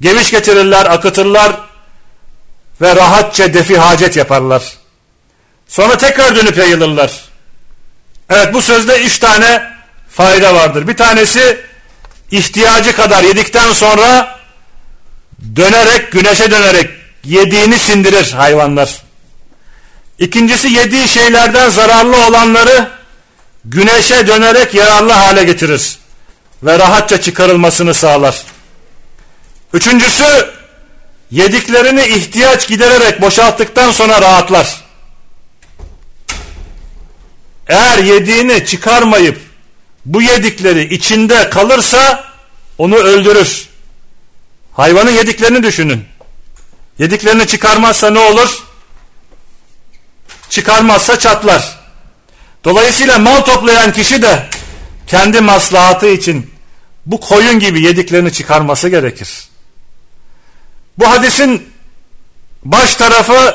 Geviş 0.00 0.30
getirirler, 0.30 0.86
akıtırlar 0.86 1.52
ve 2.80 2.96
rahatça 2.96 3.54
defi 3.54 3.78
hacet 3.78 4.16
yaparlar. 4.16 4.62
Sonra 5.68 5.98
tekrar 5.98 6.36
dönüp 6.36 6.56
yayılırlar. 6.56 7.24
Evet 8.28 8.54
bu 8.54 8.62
sözde 8.62 9.00
üç 9.00 9.18
tane 9.18 9.72
fayda 10.10 10.54
vardır. 10.54 10.88
Bir 10.88 10.96
tanesi 10.96 11.69
ihtiyacı 12.30 12.96
kadar 12.96 13.24
yedikten 13.24 13.72
sonra 13.72 14.38
dönerek 15.56 16.12
güneşe 16.12 16.50
dönerek 16.50 16.90
yediğini 17.24 17.78
sindirir 17.78 18.32
hayvanlar. 18.32 19.02
İkincisi 20.18 20.68
yediği 20.68 21.08
şeylerden 21.08 21.70
zararlı 21.70 22.26
olanları 22.26 22.88
güneşe 23.64 24.26
dönerek 24.26 24.74
yararlı 24.74 25.12
hale 25.12 25.44
getirir 25.44 25.98
ve 26.62 26.78
rahatça 26.78 27.20
çıkarılmasını 27.20 27.94
sağlar. 27.94 28.42
Üçüncüsü 29.72 30.50
yediklerini 31.30 32.06
ihtiyaç 32.06 32.68
gidererek 32.68 33.20
boşalttıktan 33.20 33.90
sonra 33.90 34.20
rahatlar. 34.20 34.84
Eğer 37.68 37.98
yediğini 37.98 38.66
çıkarmayıp 38.66 39.49
bu 40.04 40.22
yedikleri 40.22 40.94
içinde 40.94 41.50
kalırsa 41.50 42.24
onu 42.78 42.96
öldürür. 42.96 43.68
Hayvanın 44.72 45.10
yediklerini 45.10 45.62
düşünün. 45.62 46.04
Yediklerini 46.98 47.46
çıkarmazsa 47.46 48.10
ne 48.10 48.18
olur? 48.18 48.64
Çıkarmazsa 50.50 51.18
çatlar. 51.18 51.80
Dolayısıyla 52.64 53.18
mal 53.18 53.40
toplayan 53.40 53.92
kişi 53.92 54.22
de 54.22 54.46
kendi 55.06 55.40
maslahatı 55.40 56.08
için 56.08 56.50
bu 57.06 57.20
koyun 57.20 57.58
gibi 57.58 57.82
yediklerini 57.82 58.32
çıkarması 58.32 58.88
gerekir. 58.88 59.48
Bu 60.98 61.10
hadisin 61.10 61.72
baş 62.64 62.94
tarafı 62.94 63.54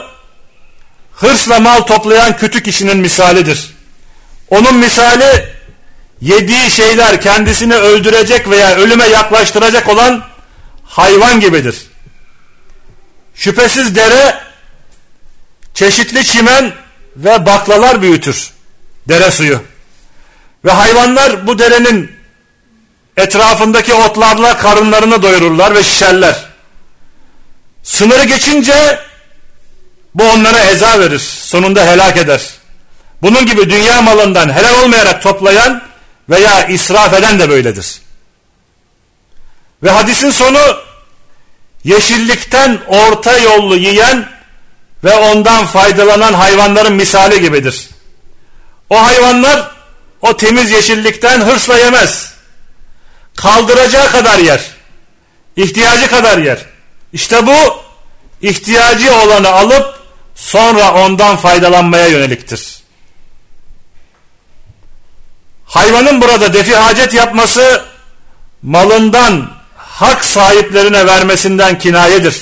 hırsla 1.14 1.60
mal 1.60 1.82
toplayan 1.82 2.38
kötü 2.38 2.64
kişinin 2.64 2.98
misalidir. 2.98 3.76
Onun 4.50 4.76
misali 4.76 5.55
yediği 6.22 6.72
şeyler 6.72 7.22
kendisini 7.22 7.76
öldürecek 7.76 8.50
veya 8.50 8.76
ölüme 8.76 9.08
yaklaştıracak 9.08 9.90
olan 9.90 10.24
hayvan 10.84 11.40
gibidir. 11.40 11.76
Şüphesiz 13.36 13.96
dere 13.96 14.38
çeşitli 15.74 16.24
çimen 16.24 16.74
ve 17.16 17.46
baklalar 17.46 18.02
büyütür. 18.02 18.50
Dere 19.10 19.32
suyu. 19.32 19.62
Ve 20.66 20.72
hayvanlar 20.72 21.48
bu 21.48 21.60
derenin 21.60 22.12
etrafındaki 23.18 23.94
otlarla 23.94 24.58
karınlarını 24.58 25.22
doyururlar 25.22 25.76
ve 25.76 25.84
şişerler. 25.84 26.36
Sınırı 27.84 28.24
geçince 28.24 29.00
bu 30.16 30.24
onlara 30.24 30.60
eza 30.60 31.00
verir. 31.00 31.20
Sonunda 31.20 31.86
helak 31.86 32.18
eder. 32.18 32.42
Bunun 33.22 33.46
gibi 33.46 33.70
dünya 33.70 34.02
malından 34.02 34.54
helal 34.54 34.84
olmayarak 34.84 35.24
toplayan 35.24 35.82
veya 36.30 36.68
israf 36.68 37.14
eden 37.14 37.40
de 37.40 37.50
böyledir. 37.50 38.02
Ve 39.84 39.92
hadisin 39.92 40.32
sonu 40.32 40.78
yeşillikten 41.84 42.80
orta 42.88 43.38
yollu 43.38 43.76
yiyen 43.76 44.30
ve 45.04 45.16
ondan 45.16 45.66
faydalanan 45.66 46.34
hayvanların 46.34 46.94
misali 46.94 47.42
gibidir. 47.42 47.90
O 48.90 49.02
hayvanlar 49.02 49.72
o 50.22 50.38
temiz 50.38 50.72
yeşillikten 50.72 51.42
hırsla 51.42 51.78
yemez. 51.78 52.34
Kaldıracağı 53.36 54.12
kadar 54.12 54.40
yer. 54.40 54.62
İhtiyacı 55.56 56.10
kadar 56.10 56.38
yer. 56.38 56.66
İşte 57.14 57.48
bu 57.48 57.56
ihtiyacı 58.42 59.16
olanı 59.16 59.52
alıp 59.52 59.96
sonra 60.36 60.94
ondan 60.94 61.36
faydalanmaya 61.36 62.08
yöneliktir. 62.08 62.85
Hayvanın 65.76 66.22
burada 66.22 66.54
defi 66.54 66.76
hacet 66.76 67.14
yapması 67.14 67.86
malından 68.62 69.52
hak 69.76 70.26
sahiplerine 70.26 71.08
vermesinden 71.08 71.80
kinayedir. 71.80 72.42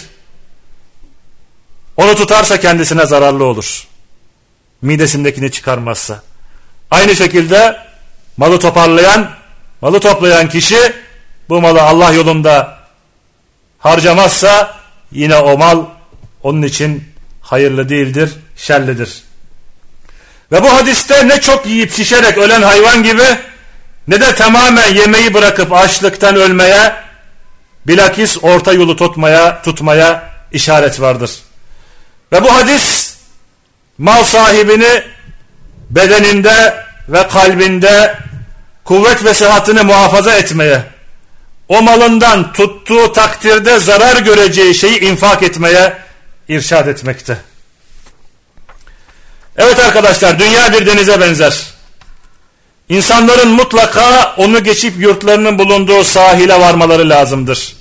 Onu 1.98 2.16
tutarsa 2.16 2.60
kendisine 2.60 3.06
zararlı 3.06 3.44
olur. 3.44 3.88
Midesindekini 4.82 5.52
çıkarmazsa. 5.52 6.24
Aynı 6.92 7.16
şekilde 7.16 7.78
malı 8.38 8.60
toparlayan, 8.60 9.30
malı 9.82 10.00
toplayan 10.00 10.50
kişi 10.50 10.94
bu 11.50 11.62
malı 11.62 11.82
Allah 11.82 12.14
yolunda 12.14 12.78
harcamazsa 13.80 14.78
yine 15.12 15.36
o 15.36 15.58
mal 15.58 15.86
onun 16.44 16.62
için 16.62 17.14
hayırlı 17.42 17.90
değildir, 17.90 18.34
şerlidir. 18.56 19.24
Ve 20.54 20.64
bu 20.64 20.74
hadiste 20.74 21.28
ne 21.28 21.42
çok 21.42 21.66
yiyip 21.66 21.94
şişerek 21.94 22.38
ölen 22.38 22.62
hayvan 22.62 23.04
gibi 23.04 23.24
ne 24.08 24.22
de 24.22 24.36
tamamen 24.36 24.94
yemeği 24.94 25.34
bırakıp 25.34 25.74
açlıktan 25.74 26.36
ölmeye 26.36 26.96
bilakis 27.88 28.38
orta 28.42 28.74
yolu 28.74 28.96
tutmaya, 28.96 29.62
tutmaya 29.62 30.24
işaret 30.52 31.02
vardır. 31.02 31.32
Ve 32.32 32.44
bu 32.44 32.56
hadis 32.56 33.16
mal 33.98 34.24
sahibini 34.24 35.04
bedeninde 35.90 36.86
ve 37.10 37.28
kalbinde 37.28 38.18
kuvvet 38.84 39.24
ve 39.24 39.34
sıhhatini 39.34 39.82
muhafaza 39.82 40.34
etmeye, 40.34 40.84
o 41.68 41.82
malından 41.82 42.54
tuttuğu 42.54 43.14
takdirde 43.14 43.80
zarar 43.80 44.22
göreceği 44.22 44.76
şeyi 44.76 45.00
infak 45.00 45.44
etmeye 45.44 45.98
irşad 46.48 46.88
etmekte. 46.88 47.38
Evet 49.58 49.80
arkadaşlar 49.80 50.40
dünya 50.40 50.74
bir 50.74 50.86
denize 50.86 51.22
benzer. 51.22 51.64
İnsanların 52.90 53.50
mutlaka 53.50 54.36
onu 54.38 54.64
geçip 54.64 55.00
yurtlarının 55.00 55.60
bulunduğu 55.60 56.04
sahile 56.04 56.60
varmaları 56.60 57.10
lazımdır. 57.10 57.76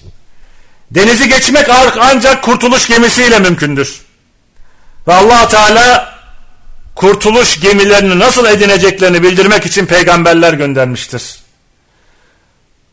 Denizi 0.90 1.28
geçmek 1.28 1.66
ancak 2.00 2.42
kurtuluş 2.42 2.86
gemisiyle 2.86 3.38
mümkündür. 3.38 4.00
Ve 5.08 5.14
allah 5.14 5.48
Teala 5.48 6.14
kurtuluş 6.94 7.60
gemilerini 7.60 8.18
nasıl 8.18 8.46
edineceklerini 8.46 9.22
bildirmek 9.22 9.66
için 9.66 9.86
peygamberler 9.86 10.52
göndermiştir. 10.52 11.22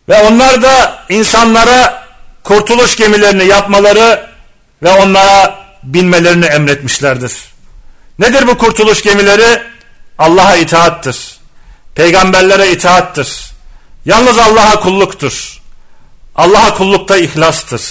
Ve 0.10 0.22
onlar 0.22 0.62
da 0.62 1.04
insanlara 1.10 2.08
kurtuluş 2.44 2.96
gemilerini 2.96 3.46
yapmaları 3.46 4.30
ve 4.84 4.92
onlara 4.92 5.60
binmelerini 5.84 6.46
emretmişlerdir. 6.46 7.49
Nedir 8.20 8.48
bu 8.48 8.58
kurtuluş 8.58 9.02
gemileri? 9.02 9.64
Allah'a 10.18 10.56
itaattır. 10.56 11.40
Peygamberlere 11.96 12.72
itaattır. 12.72 13.52
Yalnız 14.06 14.38
Allah'a 14.38 14.80
kulluktur. 14.80 15.62
Allah'a 16.36 16.74
kullukta 16.74 17.18
ihlastır. 17.18 17.82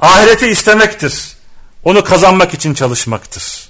Ahireti 0.00 0.46
istemektir. 0.46 1.32
Onu 1.84 2.04
kazanmak 2.04 2.54
için 2.54 2.74
çalışmaktır. 2.74 3.68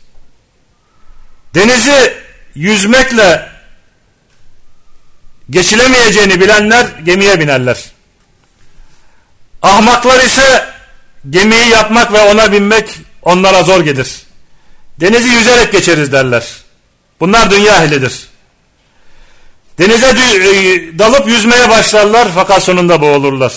Denizi 1.55 2.17
yüzmekle 2.55 3.49
geçilemeyeceğini 5.51 6.41
bilenler 6.41 6.87
gemiye 7.05 7.41
binerler. 7.41 7.79
Ahmaklar 9.63 10.21
ise 10.21 10.75
gemiyi 11.31 11.69
yapmak 11.69 12.13
ve 12.13 12.21
ona 12.21 12.53
binmek 12.53 12.99
onlara 13.23 13.63
zor 13.63 13.81
gelir. 13.81 14.23
Denizi 15.01 15.29
yüzerek 15.29 15.73
geçeriz 15.73 16.13
derler. 16.13 16.45
Bunlar 17.21 17.51
dünya 17.51 17.85
ehlidir. 17.85 18.29
Denize 19.79 20.07
e, 20.07 20.99
dalıp 20.99 21.29
yüzmeye 21.29 21.71
başlarlar 21.71 22.29
fakat 22.35 22.63
sonunda 22.63 23.01
boğulurlar. 23.01 23.53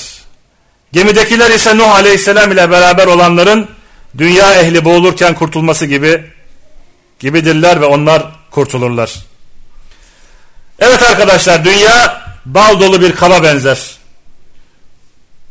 Gemidekiler 0.94 1.52
ise 1.52 1.78
Nuh 1.78 1.92
Aleyhisselam 1.92 2.52
ile 2.52 2.72
beraber 2.72 3.08
olanların 3.08 3.70
dünya 4.18 4.56
ehli 4.56 4.86
boğulurken 4.86 5.36
kurtulması 5.36 5.86
gibi 5.86 6.24
gibidirler 7.20 7.82
ve 7.82 7.86
onlar 7.86 8.24
kurtulurlar. 8.52 9.14
Evet 10.80 11.04
arkadaşlar 11.04 11.66
dünya 11.66 12.22
bal 12.46 12.80
dolu 12.80 13.02
bir 13.02 13.16
kaba 13.16 13.44
benzer. 13.44 13.96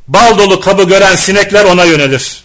Bal 0.08 0.38
dolu 0.38 0.60
kabı 0.60 0.82
gören 0.82 1.16
sinekler 1.16 1.64
ona 1.64 1.84
yönelir. 1.84 2.43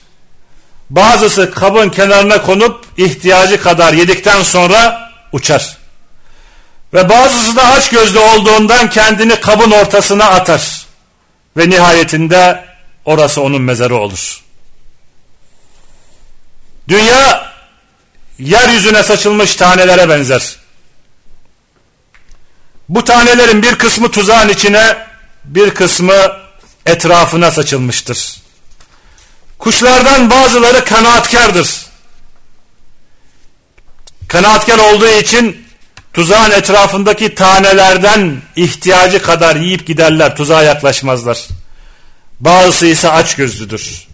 Bazısı 0.89 1.52
kabın 1.52 1.89
kenarına 1.89 2.41
konup 2.41 2.86
ihtiyacı 2.97 3.62
kadar 3.62 3.93
yedikten 3.93 4.43
sonra 4.43 5.12
uçar. 5.32 5.78
Ve 6.93 7.10
bazısı 7.10 7.56
da 7.56 7.63
aç 7.63 7.89
gözlü 7.89 8.19
olduğundan 8.19 8.89
kendini 8.89 9.39
kabın 9.39 9.71
ortasına 9.71 10.25
atar. 10.25 10.86
Ve 11.58 11.69
nihayetinde 11.69 12.65
orası 13.06 13.41
onun 13.41 13.62
mezarı 13.62 13.95
olur. 13.95 14.43
Dünya 16.88 17.54
yeryüzüne 18.39 19.04
saçılmış 19.04 19.56
tanelere 19.56 20.10
benzer. 20.10 20.56
Bu 22.89 23.04
tanelerin 23.04 23.63
bir 23.63 23.75
kısmı 23.75 24.12
tuzağın 24.12 24.49
içine, 24.49 25.08
bir 25.43 25.73
kısmı 25.73 26.13
etrafına 26.86 27.52
saçılmıştır. 27.52 28.38
Kuşlardan 29.60 30.30
bazıları 30.30 30.86
kanaatkardır. 30.86 31.86
Kanaatkar 34.28 34.80
olduğu 34.80 35.08
için 35.08 35.65
tuzağın 36.13 36.52
etrafındaki 36.52 37.36
tanelerden 37.36 38.41
ihtiyacı 38.56 39.22
kadar 39.22 39.56
yiyip 39.56 39.88
giderler, 39.88 40.36
tuzağa 40.36 40.63
yaklaşmazlar. 40.63 41.48
Bazısı 42.39 42.86
ise 42.86 43.10
açgözlüdür. 43.10 44.08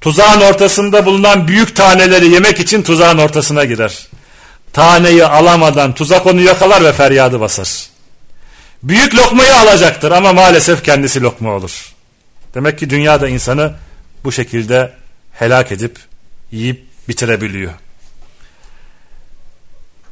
Tuzağın 0.00 0.40
ortasında 0.40 1.06
bulunan 1.06 1.48
büyük 1.48 1.76
taneleri 1.76 2.28
yemek 2.28 2.60
için 2.60 2.82
tuzağın 2.82 3.18
ortasına 3.18 3.64
girer. 3.64 4.08
Taneyi 4.72 5.24
alamadan 5.24 5.94
tuzak 5.94 6.26
onu 6.26 6.40
yakalar 6.40 6.84
ve 6.84 6.92
feryadı 6.92 7.40
basar. 7.40 7.68
Büyük 8.82 9.14
lokmayı 9.14 9.56
alacaktır 9.56 10.10
ama 10.10 10.32
maalesef 10.32 10.84
kendisi 10.84 11.22
lokma 11.22 11.50
olur. 11.52 11.94
Demek 12.54 12.78
ki 12.78 12.90
dünyada 12.90 13.28
insanı 13.28 13.72
bu 14.26 14.32
şekilde 14.32 14.92
helak 15.32 15.72
edip 15.72 15.98
yiyip 16.50 16.86
bitirebiliyor. 17.08 17.72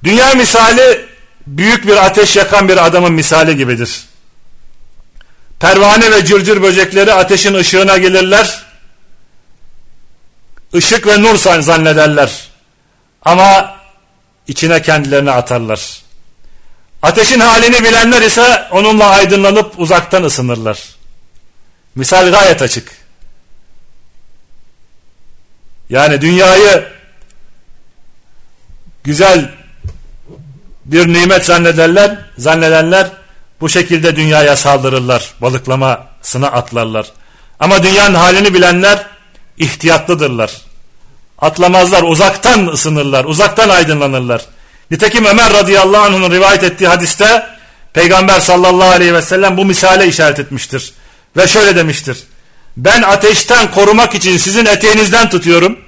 Dünya 0.05 0.35
misali 0.35 1.07
büyük 1.46 1.87
bir 1.87 2.07
ateş 2.07 2.37
yakan 2.37 2.68
bir 2.68 2.87
adamın 2.87 3.12
misali 3.12 3.57
gibidir. 3.57 4.05
Pervane 5.61 6.11
ve 6.11 6.24
cırcır 6.24 6.62
böcekleri 6.62 7.12
ateşin 7.12 7.55
ışığına 7.55 7.98
gelirler. 7.98 8.64
Işık 10.72 11.07
ve 11.07 11.22
nur 11.22 11.37
zannederler. 11.37 12.48
Ama 13.22 13.77
içine 14.48 14.83
kendilerini 14.83 15.31
atarlar. 15.31 16.03
Ateşin 17.03 17.40
halini 17.40 17.85
bilenler 17.85 18.22
ise 18.22 18.68
onunla 18.70 19.07
aydınlanıp 19.07 19.81
uzaktan 19.81 20.22
ısınırlar. 20.22 20.85
Misal 21.94 22.31
gayet 22.31 22.62
açık. 22.62 23.03
Yani 25.94 26.20
dünyayı 26.20 26.85
güzel 29.04 29.50
bir 30.85 31.12
nimet 31.12 31.44
zannederler, 31.46 32.18
zannedenler 32.38 33.11
bu 33.61 33.68
şekilde 33.68 34.16
dünyaya 34.16 34.57
saldırırlar, 34.57 35.35
balıklamasına 35.40 36.46
atlarlar. 36.46 37.07
Ama 37.61 37.83
dünyanın 37.83 38.14
halini 38.14 38.54
bilenler 38.54 39.07
ihtiyatlıdırlar. 39.59 40.52
Atlamazlar, 41.38 42.02
uzaktan 42.02 42.66
ısınırlar, 42.66 43.24
uzaktan 43.24 43.68
aydınlanırlar. 43.68 44.42
Nitekim 44.90 45.24
Ömer 45.24 45.52
radıyallahu 45.52 46.02
anh'ın 46.02 46.30
rivayet 46.30 46.62
ettiği 46.62 46.88
hadiste 46.88 47.46
Peygamber 47.92 48.40
sallallahu 48.40 48.90
aleyhi 48.90 49.14
ve 49.14 49.22
sellem 49.22 49.57
bu 49.57 49.64
misale 49.64 50.07
işaret 50.07 50.38
etmiştir. 50.38 50.92
Ve 51.37 51.48
şöyle 51.48 51.76
demiştir. 51.76 52.18
Ben 52.76 53.02
ateşten 53.02 53.70
korumak 53.70 54.14
için 54.14 54.37
sizin 54.37 54.66
eteğinizden 54.66 55.30
tutuyorum. 55.30 55.83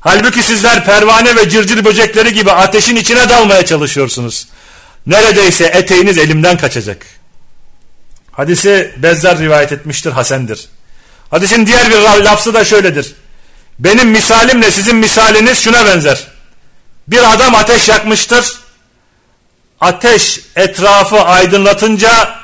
Halbuki 0.00 0.42
sizler 0.42 0.84
pervane 0.84 1.36
ve 1.36 1.48
cırcır 1.48 1.84
böcekleri 1.84 2.34
gibi 2.34 2.52
ateşin 2.52 2.96
içine 2.96 3.28
dalmaya 3.28 3.66
çalışıyorsunuz. 3.66 4.46
Neredeyse 5.06 5.64
eteğiniz 5.64 6.18
elimden 6.18 6.58
kaçacak. 6.58 7.06
Hadisi 8.32 8.94
Bezzar 8.96 9.38
rivayet 9.38 9.72
etmiştir, 9.72 10.12
Hasendir. 10.12 10.68
Hadisin 11.30 11.66
diğer 11.66 11.90
bir 11.90 12.24
lafzı 12.24 12.54
da 12.54 12.64
şöyledir. 12.64 13.14
Benim 13.78 14.08
misalimle 14.08 14.70
sizin 14.70 14.96
misaliniz 14.96 15.64
şuna 15.64 15.86
benzer. 15.86 16.26
Bir 17.08 17.34
adam 17.34 17.54
ateş 17.54 17.88
yakmıştır. 17.88 18.54
Ateş 19.80 20.40
etrafı 20.56 21.20
aydınlatınca 21.20 22.40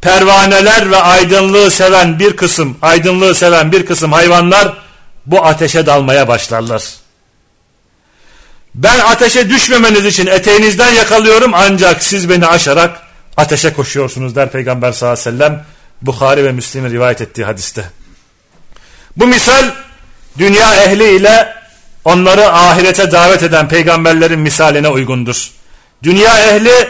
pervaneler 0.00 0.90
ve 0.90 0.96
aydınlığı 0.96 1.70
seven 1.70 2.18
bir 2.18 2.36
kısım, 2.36 2.78
aydınlığı 2.82 3.34
seven 3.34 3.72
bir 3.72 3.86
kısım 3.86 4.12
hayvanlar 4.12 4.85
bu 5.26 5.44
ateşe 5.44 5.86
dalmaya 5.86 6.28
başlarlar. 6.28 6.82
Ben 8.74 8.98
ateşe 8.98 9.50
düşmemeniz 9.50 10.06
için 10.06 10.26
eteğinizden 10.26 10.90
yakalıyorum 10.90 11.52
ancak 11.54 12.02
siz 12.02 12.30
beni 12.30 12.46
aşarak 12.46 13.00
ateşe 13.36 13.72
koşuyorsunuz 13.72 14.36
der 14.36 14.50
Peygamber 14.50 14.92
sallallahu 14.92 15.20
aleyhi 15.20 15.36
ve 15.36 15.38
sellem 15.38 15.64
Bukhari 16.02 16.44
ve 16.44 16.52
Müslim'in 16.52 16.90
rivayet 16.90 17.20
ettiği 17.20 17.44
hadiste. 17.44 17.84
Bu 19.16 19.26
misal 19.26 19.70
dünya 20.38 20.74
ehli 20.74 21.16
ile 21.16 21.54
onları 22.04 22.52
ahirete 22.52 23.12
davet 23.12 23.42
eden 23.42 23.68
peygamberlerin 23.68 24.40
misaline 24.40 24.88
uygundur. 24.88 25.50
Dünya 26.02 26.38
ehli 26.38 26.88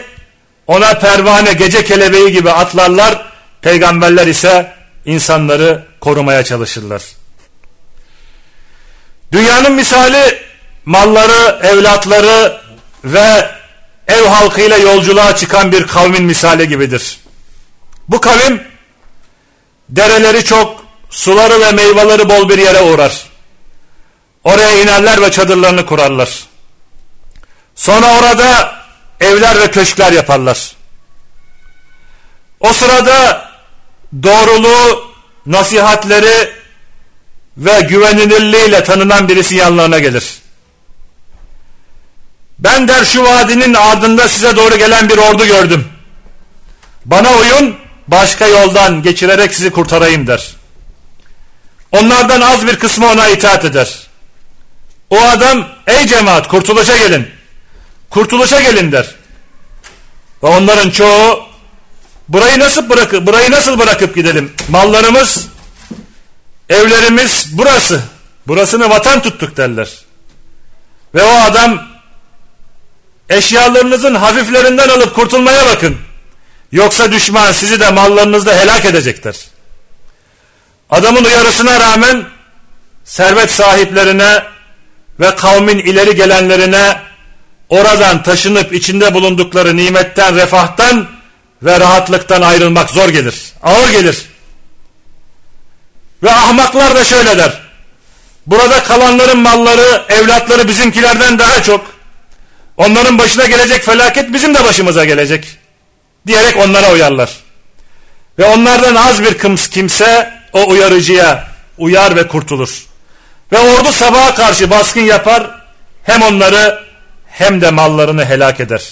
ona 0.67 0.99
pervane 0.99 1.53
gece 1.53 1.83
kelebeği 1.83 2.31
gibi 2.31 2.51
atlarlar, 2.51 3.25
peygamberler 3.61 4.27
ise 4.27 4.73
insanları 5.05 5.85
korumaya 5.99 6.43
çalışırlar. 6.43 7.01
Dünyanın 9.31 9.71
misali 9.71 10.41
malları, 10.85 11.59
evlatları 11.67 12.61
ve 13.03 13.51
ev 14.07 14.25
halkıyla 14.25 14.77
yolculuğa 14.77 15.35
çıkan 15.35 15.71
bir 15.71 15.87
kavmin 15.87 16.23
misali 16.23 16.67
gibidir. 16.67 17.19
Bu 18.07 18.21
kavim 18.21 18.63
dereleri 19.89 20.43
çok, 20.43 20.85
suları 21.09 21.59
ve 21.59 21.71
meyveleri 21.71 22.29
bol 22.29 22.49
bir 22.49 22.57
yere 22.57 22.81
uğrar. 22.81 23.25
Oraya 24.43 24.81
inerler 24.81 25.21
ve 25.21 25.31
çadırlarını 25.31 25.85
kurarlar. 25.85 26.43
Sonra 27.75 28.19
orada 28.19 28.75
evler 29.19 29.59
ve 29.59 29.71
köşkler 29.71 30.11
yaparlar. 30.11 30.75
O 32.59 32.73
sırada 32.73 33.49
doğruluğu, 34.23 35.11
nasihatleri 35.45 36.53
ve 37.57 37.81
güvenilirliğiyle 37.81 38.83
tanınan 38.83 39.29
birisi 39.29 39.55
yanlarına 39.55 39.99
gelir. 39.99 40.35
Ben 42.59 42.87
der 42.87 43.05
şu 43.05 43.23
vadinin 43.23 43.73
ardında 43.73 44.27
size 44.27 44.55
doğru 44.55 44.77
gelen 44.77 45.09
bir 45.09 45.17
ordu 45.17 45.45
gördüm. 45.45 45.87
Bana 47.05 47.31
uyun 47.31 47.75
başka 48.07 48.47
yoldan 48.47 49.03
geçirerek 49.03 49.53
sizi 49.53 49.69
kurtarayım 49.69 50.27
der. 50.27 50.55
Onlardan 51.91 52.41
az 52.41 52.67
bir 52.67 52.75
kısmı 52.75 53.07
ona 53.07 53.27
itaat 53.27 53.65
eder. 53.65 54.07
O 55.09 55.21
adam 55.21 55.67
ey 55.87 56.07
cemaat 56.07 56.47
kurtuluşa 56.47 56.97
gelin. 56.97 57.27
Kurtuluşa 58.09 58.61
gelin 58.61 58.91
der. 58.91 59.15
Ve 60.43 60.47
onların 60.47 60.89
çoğu 60.89 61.47
burayı 62.29 62.59
nasıl 62.59 62.89
bırakıp 62.89 63.27
burayı 63.27 63.51
nasıl 63.51 63.79
bırakıp 63.79 64.15
gidelim? 64.15 64.53
Mallarımız, 64.69 65.47
evlerimiz 66.69 67.47
burası. 67.51 68.01
Burasını 68.47 68.89
vatan 68.89 69.21
tuttuk 69.21 69.57
derler. 69.57 69.89
Ve 71.15 71.23
o 71.23 71.35
adam 71.37 71.87
eşyalarınızın 73.29 74.15
hafiflerinden 74.15 74.89
alıp 74.89 75.15
kurtulmaya 75.15 75.65
bakın. 75.65 75.97
Yoksa 76.71 77.11
düşman 77.11 77.51
sizi 77.51 77.79
de 77.79 77.91
mallarınızda 77.91 78.59
helak 78.59 78.85
edecektir. 78.85 79.37
Adamın 80.89 81.23
uyarısına 81.23 81.79
rağmen 81.79 82.25
servet 83.05 83.51
sahiplerine 83.51 84.43
ve 85.19 85.35
kavmin 85.35 85.79
ileri 85.79 86.15
gelenlerine 86.15 87.01
oradan 87.69 88.23
taşınıp 88.23 88.73
içinde 88.73 89.13
bulundukları 89.13 89.77
nimetten, 89.77 90.35
refahtan 90.35 91.07
ve 91.63 91.79
rahatlıktan 91.79 92.41
ayrılmak 92.41 92.89
zor 92.89 93.09
gelir. 93.09 93.35
Ağır 93.63 93.89
gelir. 93.89 94.25
Ve 96.23 96.31
ahmaklar 96.31 96.95
da 96.95 97.03
şöyle 97.03 97.37
der. 97.37 97.61
Burada 98.47 98.83
kalanların 98.83 99.37
malları, 99.37 100.05
evlatları 100.09 100.67
bizimkilerden 100.67 101.39
daha 101.39 101.63
çok. 101.63 101.85
Onların 102.77 103.19
başına 103.19 103.45
gelecek 103.45 103.83
felaket 103.83 104.33
bizim 104.33 104.55
de 104.55 104.63
başımıza 104.63 105.05
gelecek. 105.05 105.57
Diyerek 106.27 106.57
onlara 106.57 106.91
uyarlar. 106.91 107.29
Ve 108.39 108.45
onlardan 108.45 108.95
az 108.95 109.23
bir 109.23 109.37
kimse 109.71 110.33
o 110.53 110.69
uyarıcıya 110.69 111.47
uyar 111.77 112.15
ve 112.15 112.27
kurtulur. 112.27 112.85
Ve 113.51 113.59
ordu 113.59 113.91
sabaha 113.91 114.35
karşı 114.35 114.69
baskın 114.69 115.01
yapar 115.01 115.51
hem 116.03 116.21
onları 116.21 116.83
hem 117.27 117.61
de 117.61 117.71
mallarını 117.71 118.25
helak 118.25 118.59
eder. 118.59 118.83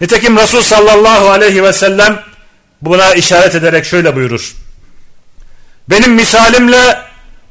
Nitekim 0.00 0.36
Resul 0.36 0.62
sallallahu 0.62 1.30
aleyhi 1.30 1.62
ve 1.62 1.72
sellem 1.72 2.22
buna 2.82 3.14
işaret 3.14 3.54
ederek 3.54 3.84
şöyle 3.84 4.16
buyurur. 4.16 4.54
Benim 5.90 6.14
misalimle 6.14 7.02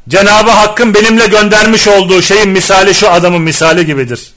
Cenab-ı 0.09 0.51
Hakk'ın 0.51 0.93
benimle 0.93 1.27
göndermiş 1.27 1.87
olduğu 1.87 2.21
şeyin 2.21 2.49
misali 2.49 2.95
şu 2.95 3.11
adamın 3.11 3.41
misali 3.41 3.85
gibidir. 3.85 4.33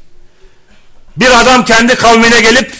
Bir 1.16 1.40
adam 1.40 1.64
kendi 1.64 1.94
kavmine 1.94 2.40
gelip 2.40 2.72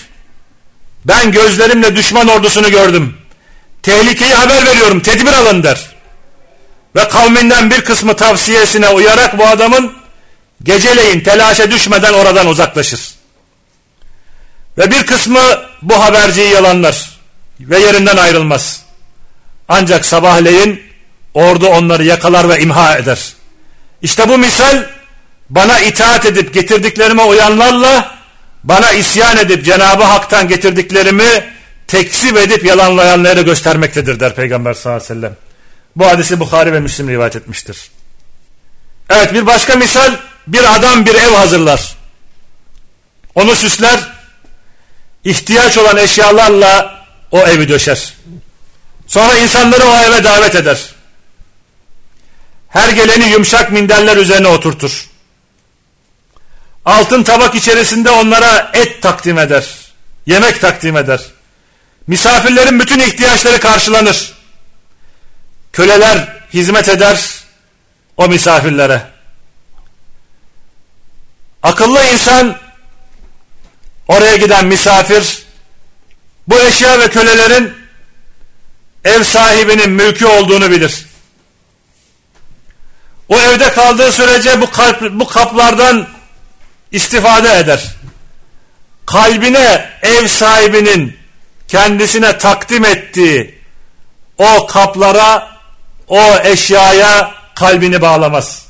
ben 1.05 1.33
gözlerimle 1.33 1.97
düşman 1.97 2.29
ordusunu 2.29 2.71
gördüm. 2.71 3.17
Tehlikeyi 3.83 4.35
haber 4.35 4.67
veriyorum 4.67 5.01
tedbir 5.01 5.33
alın 5.33 5.63
der. 5.63 5.95
Ve 6.97 7.09
kavminden 7.09 7.71
bir 7.71 7.81
kısmı 7.81 8.17
tavsiyesine 8.17 8.89
uyarak 8.89 9.39
bu 9.39 9.47
adamın 9.47 9.93
geceleyin 10.63 11.21
telaşa 11.21 11.71
düşmeden 11.71 12.13
oradan 12.13 12.47
uzaklaşır. 12.47 13.15
Ve 14.79 14.91
bir 14.91 15.07
kısmı 15.07 15.43
bu 15.83 16.05
haberciyi 16.05 16.51
yalanlar 16.51 17.11
ve 17.61 17.79
yerinden 17.79 18.17
ayrılmaz. 18.17 18.85
Ancak 19.69 20.07
sabahleyin 20.07 20.83
ordu 21.35 21.67
onları 21.67 22.05
yakalar 22.05 22.49
ve 22.49 22.61
imha 22.61 22.97
eder. 22.97 23.33
İşte 24.03 24.29
bu 24.29 24.39
misal 24.39 24.85
bana 25.51 25.81
itaat 25.81 26.27
edip 26.27 26.55
getirdiklerime 26.55 27.23
uyanlarla 27.23 28.19
bana 28.65 28.93
isyan 28.93 29.37
edip 29.37 29.65
Cenab-ı 29.65 30.05
Hak'tan 30.05 30.49
getirdiklerimi 30.49 31.45
tekzip 31.87 32.37
edip 32.37 32.65
yalanlayanları 32.65 33.41
göstermektedir 33.43 34.21
der 34.21 34.35
Peygamber 34.35 34.75
sallallahu 34.75 35.05
aleyhi 35.05 35.11
ve 35.11 35.21
sellem. 35.21 35.37
Bu 35.97 36.07
hadisi 36.07 36.41
Bukhari 36.41 36.73
ve 36.73 36.81
Müslim 36.81 37.09
rivayet 37.09 37.37
etmiştir. 37.37 37.91
Evet 39.11 39.35
bir 39.35 39.47
başka 39.47 39.77
misal 39.77 40.17
bir 40.47 40.75
adam 40.75 41.07
bir 41.07 41.15
ev 41.15 41.35
hazırlar. 41.35 41.95
Onu 43.35 43.55
süsler, 43.55 44.01
ihtiyaç 45.25 45.79
olan 45.79 45.97
eşyalarla 45.97 47.05
o 47.31 47.39
evi 47.39 47.69
döşer. 47.69 48.15
Sonra 49.07 49.37
insanları 49.37 49.85
o 49.85 49.97
eve 49.97 50.25
davet 50.25 50.55
eder. 50.55 50.95
Her 52.75 52.89
geleni 52.89 53.29
yumuşak 53.29 53.73
minderler 53.73 54.17
üzerine 54.17 54.49
oturtur. 54.49 55.07
Altın 56.85 57.23
tabak 57.23 57.55
içerisinde 57.55 58.11
onlara 58.11 58.71
et 58.73 59.03
takdim 59.03 59.39
eder. 59.39 59.65
Yemek 60.27 60.61
takdim 60.61 60.97
eder. 60.97 61.21
Misafirlerin 62.07 62.81
bütün 62.81 62.99
ihtiyaçları 62.99 63.61
karşılanır. 63.61 64.35
Köleler 65.73 66.43
hizmet 66.53 66.89
eder 66.89 67.45
o 68.17 68.29
misafirlere. 68.29 69.03
Akıllı 71.63 72.05
insan 72.05 72.59
oraya 74.09 74.37
giden 74.37 74.67
misafir 74.67 75.43
bu 76.49 76.61
eşya 76.61 76.99
ve 76.99 77.11
kölelerin 77.11 77.75
ev 79.05 79.25
sahibinin 79.25 79.91
mülkü 79.91 80.27
olduğunu 80.27 80.71
bilir. 80.71 81.14
O 83.29 83.41
evde 83.41 83.73
kaldığı 83.73 84.13
sürece 84.13 84.61
bu, 84.61 84.71
kalp, 84.71 85.03
bu 85.13 85.29
kaplardan 85.29 86.09
istifade 86.93 87.59
eder. 87.59 87.95
Kalbine 89.07 89.91
ev 90.03 90.27
sahibinin 90.27 91.17
kendisine 91.69 92.39
takdim 92.39 92.85
ettiği 92.85 93.59
o 94.39 94.67
kaplara, 94.67 95.57
o 96.09 96.23
eşyaya 96.45 97.35
kalbini 97.55 98.03
bağlamaz. 98.03 98.67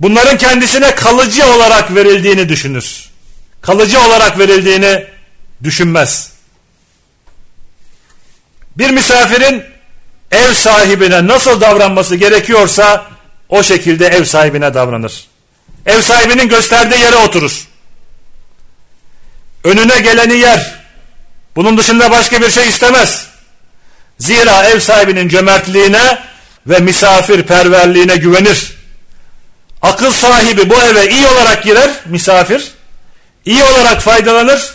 Bunların 0.00 0.38
kendisine 0.38 0.94
kalıcı 0.94 1.46
olarak 1.46 1.94
verildiğini 1.94 2.48
düşünür. 2.48 3.10
Kalıcı 3.62 4.00
olarak 4.00 4.38
verildiğini 4.38 5.06
düşünmez. 5.62 6.32
Bir 8.76 8.90
misafirin 8.90 9.64
ev 10.34 10.54
sahibine 10.54 11.26
nasıl 11.26 11.60
davranması 11.60 12.16
gerekiyorsa 12.16 13.06
o 13.48 13.62
şekilde 13.62 14.06
ev 14.06 14.24
sahibine 14.24 14.74
davranır. 14.74 15.24
Ev 15.86 16.02
sahibinin 16.02 16.48
gösterdiği 16.48 17.00
yere 17.00 17.16
oturur. 17.16 17.68
Önüne 19.64 20.00
geleni 20.00 20.38
yer. 20.38 20.74
Bunun 21.56 21.78
dışında 21.78 22.10
başka 22.10 22.40
bir 22.40 22.50
şey 22.50 22.68
istemez. 22.68 23.26
Zira 24.18 24.62
ev 24.62 24.80
sahibinin 24.80 25.28
cömertliğine 25.28 26.18
ve 26.66 26.78
misafirperverliğine 26.78 28.16
güvenir. 28.16 28.74
Akıl 29.82 30.12
sahibi 30.12 30.70
bu 30.70 30.74
eve 30.74 31.10
iyi 31.10 31.26
olarak 31.26 31.64
girer 31.64 31.90
misafir. 32.06 32.72
iyi 33.44 33.64
olarak 33.64 34.02
faydalanır. 34.02 34.74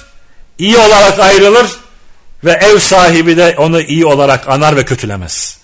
iyi 0.58 0.78
olarak 0.78 1.20
ayrılır. 1.20 1.68
Ve 2.44 2.52
ev 2.52 2.80
sahibi 2.80 3.38
de 3.38 3.56
onu 3.58 3.82
iyi 3.82 4.06
olarak 4.06 4.50
anar 4.50 4.76
ve 4.76 4.86
kötülemez. 4.86 5.58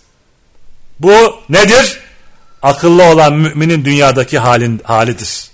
Bu 1.00 1.40
nedir? 1.50 2.00
Akıllı 2.62 3.04
olan 3.04 3.34
müminin 3.34 3.86
dünyadaki 3.86 4.40
halin, 4.40 4.82
halidir. 4.84 5.48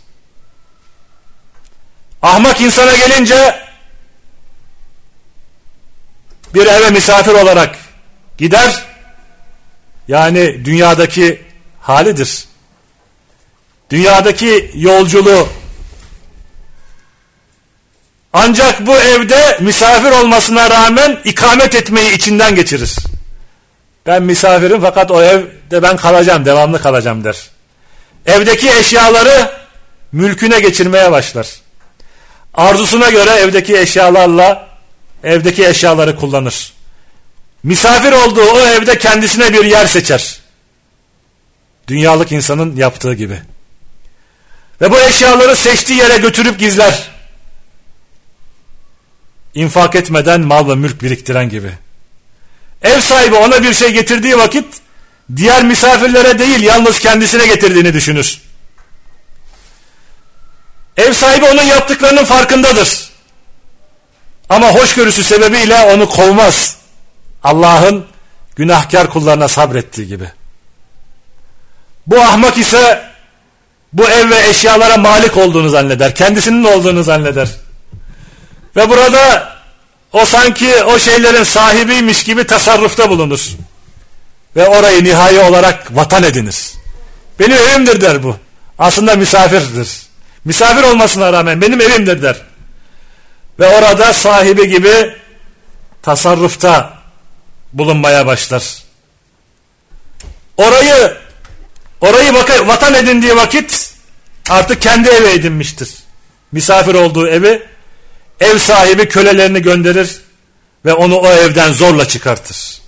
Ahmak 2.21 2.61
insana 2.61 2.95
gelince 2.97 3.55
bir 6.53 6.65
eve 6.65 6.89
misafir 6.89 7.31
olarak 7.31 7.77
gider. 8.37 8.85
Yani 10.07 10.65
dünyadaki 10.65 11.41
halidir. 11.79 12.45
Dünyadaki 13.89 14.71
yolculuğu 14.75 15.49
ancak 18.33 18.87
bu 18.87 18.97
evde 18.97 19.57
misafir 19.61 20.11
olmasına 20.11 20.69
rağmen 20.69 21.19
ikamet 21.25 21.75
etmeyi 21.75 22.11
içinden 22.11 22.55
geçirir. 22.55 22.95
Ben 24.05 24.23
misafirim 24.23 24.81
fakat 24.81 25.11
o 25.11 25.23
evde 25.23 25.83
ben 25.83 25.97
kalacağım, 25.97 26.45
devamlı 26.45 26.81
kalacağım 26.81 27.23
der. 27.23 27.49
Evdeki 28.25 28.71
eşyaları 28.71 29.51
mülküne 30.11 30.59
geçirmeye 30.59 31.11
başlar. 31.11 31.47
Arzusuna 32.53 33.09
göre 33.09 33.29
evdeki 33.29 33.77
eşyalarla 33.77 34.67
evdeki 35.23 35.67
eşyaları 35.67 36.15
kullanır. 36.15 36.73
Misafir 37.63 38.11
olduğu 38.11 38.51
o 38.51 38.59
evde 38.59 38.97
kendisine 38.97 39.53
bir 39.53 39.65
yer 39.65 39.85
seçer. 39.87 40.39
Dünyalık 41.87 42.31
insanın 42.31 42.75
yaptığı 42.75 43.13
gibi. 43.13 43.39
Ve 44.81 44.91
bu 44.91 44.99
eşyaları 44.99 45.55
seçtiği 45.55 45.99
yere 45.99 46.17
götürüp 46.17 46.59
gizler. 46.59 47.09
İnfak 49.55 49.95
etmeden 49.95 50.41
mal 50.41 50.69
ve 50.69 50.75
mülk 50.75 51.01
biriktiren 51.01 51.49
gibi. 51.49 51.71
Ev 52.81 53.01
sahibi 53.01 53.35
ona 53.35 53.63
bir 53.63 53.73
şey 53.73 53.91
getirdiği 53.91 54.37
vakit 54.37 54.65
diğer 55.35 55.63
misafirlere 55.63 56.39
değil 56.39 56.61
yalnız 56.61 56.99
kendisine 56.99 57.47
getirdiğini 57.47 57.93
düşünür. 57.93 58.41
Ev 60.97 61.13
sahibi 61.13 61.45
onun 61.45 61.63
yaptıklarının 61.63 62.25
farkındadır. 62.25 63.11
Ama 64.49 64.67
hoşgörüsü 64.67 65.23
sebebiyle 65.23 65.79
onu 65.79 66.09
kovmaz. 66.09 66.77
Allah'ın 67.43 68.05
günahkar 68.55 69.09
kullarına 69.09 69.47
sabrettiği 69.47 70.07
gibi. 70.07 70.31
Bu 72.07 72.21
ahmak 72.21 72.57
ise 72.57 73.11
bu 73.93 74.03
ev 74.03 74.29
ve 74.29 74.49
eşyalara 74.49 74.97
malik 74.97 75.37
olduğunu 75.37 75.69
zanneder. 75.69 76.15
Kendisinin 76.15 76.63
olduğunu 76.63 77.03
zanneder. 77.03 77.49
Ve 78.75 78.89
burada 78.89 79.51
o 80.11 80.25
sanki 80.25 80.83
o 80.83 80.99
şeylerin 80.99 81.43
sahibiymiş 81.43 82.23
gibi 82.23 82.43
tasarrufta 82.43 83.09
bulunur. 83.09 83.47
Ve 84.55 84.67
orayı 84.67 85.03
nihai 85.03 85.39
olarak 85.39 85.95
vatan 85.95 86.23
edinir. 86.23 86.73
Benim 87.39 87.57
evimdir 87.57 88.01
der 88.01 88.23
bu. 88.23 88.37
Aslında 88.79 89.15
misafirdir. 89.15 90.01
Misafir 90.45 90.83
olmasına 90.83 91.33
rağmen 91.33 91.61
benim 91.61 91.81
evimdir 91.81 92.21
der. 92.21 92.35
Ve 93.59 93.67
orada 93.67 94.13
sahibi 94.13 94.69
gibi 94.69 95.15
tasarrufta 96.01 96.93
bulunmaya 97.73 98.25
başlar. 98.25 98.63
Orayı 100.57 101.17
orayı 102.01 102.33
vatan 102.67 102.93
edindiği 102.93 103.35
vakit 103.35 103.93
artık 104.49 104.81
kendi 104.81 105.09
evi 105.09 105.27
edinmiştir. 105.27 105.89
Misafir 106.51 106.93
olduğu 106.93 107.27
evi 107.27 107.70
ev 108.41 108.57
sahibi 108.57 109.09
kölelerini 109.09 109.61
gönderir 109.61 110.21
ve 110.85 110.93
onu 110.93 111.15
o 111.15 111.27
evden 111.27 111.73
zorla 111.73 112.07
çıkartır. 112.07 112.81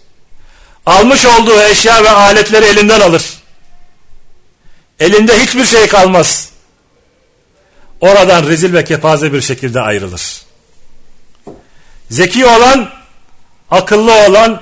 Almış 0.86 1.26
olduğu 1.26 1.62
eşya 1.62 2.04
ve 2.04 2.10
aletleri 2.10 2.66
elinden 2.66 3.00
alır. 3.00 3.24
Elinde 5.00 5.40
hiçbir 5.40 5.66
şey 5.66 5.88
kalmaz. 5.88 6.50
Oradan 8.02 8.48
rezil 8.48 8.74
ve 8.74 8.84
kepaze 8.84 9.34
bir 9.34 9.42
şekilde 9.42 9.82
ayrılır. 9.82 10.42
Zeki 12.10 12.46
olan, 12.46 12.90
akıllı 13.72 14.14
olan 14.14 14.62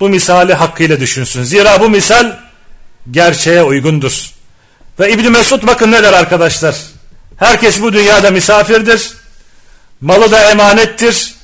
bu 0.00 0.08
misali 0.08 0.54
hakkıyla 0.54 1.00
düşünsün. 1.00 1.42
Zira 1.42 1.80
bu 1.80 1.88
misal 1.88 2.36
gerçeğe 3.10 3.62
uygundur. 3.62 4.32
Ve 5.00 5.12
İbni 5.12 5.30
Mesud 5.30 5.66
bakın 5.66 5.92
ne 5.92 6.02
der 6.02 6.12
arkadaşlar. 6.12 6.76
Herkes 7.36 7.82
bu 7.82 7.92
dünyada 7.92 8.30
misafirdir. 8.30 9.19
Malı 10.00 10.30
da 10.30 10.50
emanettir. 10.50 11.34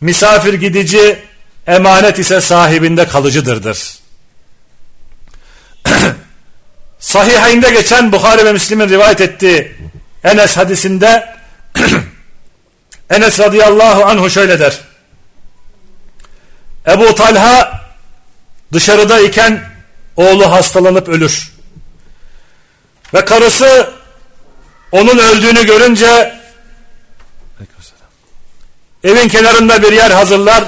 Misafir 0.00 0.54
gidici, 0.54 1.18
emanet 1.66 2.18
ise 2.18 2.40
sahibinde 2.40 3.08
kalıcıdırdır. 3.08 3.98
Sahihinde 6.98 7.70
geçen 7.70 8.12
Bukhari 8.12 8.44
ve 8.44 8.52
Müslim'in 8.52 8.88
rivayet 8.88 9.20
ettiği 9.20 9.76
Enes 10.24 10.56
hadisinde 10.56 11.36
Enes 13.10 13.40
radıyallahu 13.40 14.04
anhu 14.04 14.30
şöyle 14.30 14.60
der. 14.60 14.78
Ebu 16.86 17.14
Talha 17.14 17.80
dışarıda 18.72 19.20
iken 19.20 19.64
oğlu 20.16 20.52
hastalanıp 20.52 21.08
ölür. 21.08 21.52
Ve 23.14 23.24
karısı 23.24 23.90
onun 24.92 25.18
öldüğünü 25.18 25.66
görünce 25.66 26.37
evin 29.08 29.28
kenarında 29.28 29.82
bir 29.82 29.92
yer 29.92 30.10
hazırlar 30.10 30.64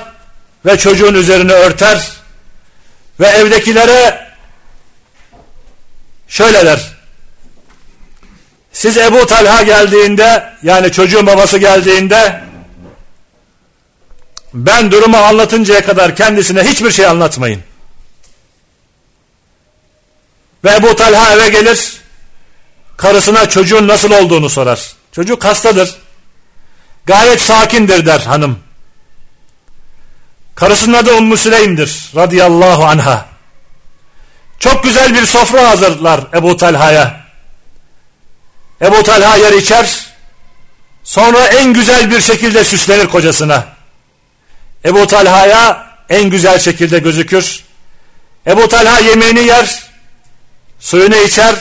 ve 0.66 0.78
çocuğun 0.78 1.14
üzerine 1.14 1.52
örter 1.52 2.10
ve 3.20 3.26
evdekilere 3.26 4.30
şöyle 6.28 6.66
der. 6.66 6.80
Siz 8.72 8.98
Ebu 8.98 9.26
Talha 9.26 9.62
geldiğinde 9.62 10.52
yani 10.62 10.92
çocuğun 10.92 11.26
babası 11.26 11.58
geldiğinde 11.58 12.40
ben 14.54 14.90
durumu 14.90 15.16
anlatıncaya 15.16 15.84
kadar 15.84 16.16
kendisine 16.16 16.62
hiçbir 16.62 16.90
şey 16.90 17.06
anlatmayın. 17.06 17.62
Ve 20.64 20.74
Ebu 20.74 20.96
Talha 20.96 21.34
eve 21.34 21.48
gelir 21.48 22.00
karısına 22.96 23.48
çocuğun 23.48 23.88
nasıl 23.88 24.10
olduğunu 24.10 24.48
sorar. 24.48 24.92
Çocuk 25.12 25.44
hastadır. 25.44 25.99
Gayet 27.10 27.42
sakindir 27.42 28.06
der 28.06 28.20
hanım. 28.20 28.58
Karısının 30.54 30.94
adı 30.94 31.14
Ummu 31.14 31.36
Süleym'dir 31.36 32.10
radıyallahu 32.16 32.84
anha. 32.84 33.26
Çok 34.58 34.84
güzel 34.84 35.14
bir 35.14 35.26
sofra 35.26 35.68
hazırlar 35.68 36.20
Ebu 36.34 36.56
Talha'ya. 36.56 37.20
Ebu 38.82 39.02
Talha 39.02 39.36
yer 39.36 39.52
içer, 39.52 40.06
sonra 41.04 41.46
en 41.46 41.72
güzel 41.72 42.10
bir 42.10 42.20
şekilde 42.20 42.64
süslenir 42.64 43.06
kocasına. 43.06 43.64
Ebu 44.84 45.06
Talha'ya 45.06 45.86
en 46.08 46.30
güzel 46.30 46.58
şekilde 46.58 46.98
gözükür. 46.98 47.64
Ebu 48.46 48.68
Talha 48.68 48.98
yemeğini 48.98 49.46
yer, 49.46 49.82
suyunu 50.80 51.16
içer 51.16 51.54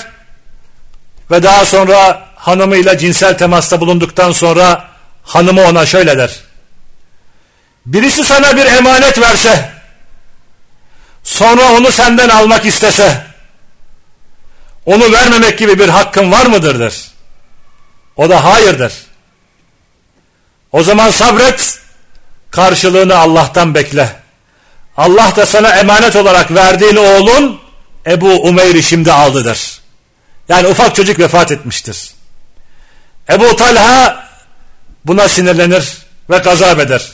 ve 1.31 1.43
daha 1.43 1.65
sonra 1.65 2.27
hanımıyla 2.35 2.97
cinsel 2.97 3.37
temasta 3.37 3.81
bulunduktan 3.81 4.31
sonra 4.31 4.88
hanımı 5.29 5.61
ona 5.61 5.85
şöyle 5.85 6.17
der. 6.17 6.39
Birisi 7.85 8.23
sana 8.23 8.57
bir 8.57 8.65
emanet 8.65 9.19
verse, 9.21 9.71
sonra 11.23 11.71
onu 11.71 11.91
senden 11.91 12.29
almak 12.29 12.65
istese, 12.65 13.25
onu 14.85 15.11
vermemek 15.11 15.57
gibi 15.57 15.79
bir 15.79 15.89
hakkın 15.89 16.31
var 16.31 16.45
mıdır 16.45 16.79
der. 16.79 16.93
O 18.15 18.29
da 18.29 18.43
hayırdır. 18.43 18.93
O 20.71 20.83
zaman 20.83 21.09
sabret, 21.09 21.79
karşılığını 22.51 23.17
Allah'tan 23.17 23.75
bekle. 23.75 24.15
Allah 24.97 25.35
da 25.35 25.45
sana 25.45 25.75
emanet 25.75 26.15
olarak 26.15 26.51
verdiğin 26.51 26.95
oğlun 26.95 27.61
Ebu 28.07 28.41
Umeyr'i 28.41 28.83
şimdi 28.83 29.11
aldıdır. 29.11 29.81
Yani 30.49 30.67
ufak 30.67 30.95
çocuk 30.95 31.19
vefat 31.19 31.51
etmiştir. 31.51 32.11
Ebu 33.29 33.55
Talha 33.55 34.28
buna 35.05 35.27
sinirlenir 35.27 35.97
ve 36.29 36.37
gazap 36.37 36.79
eder. 36.79 37.11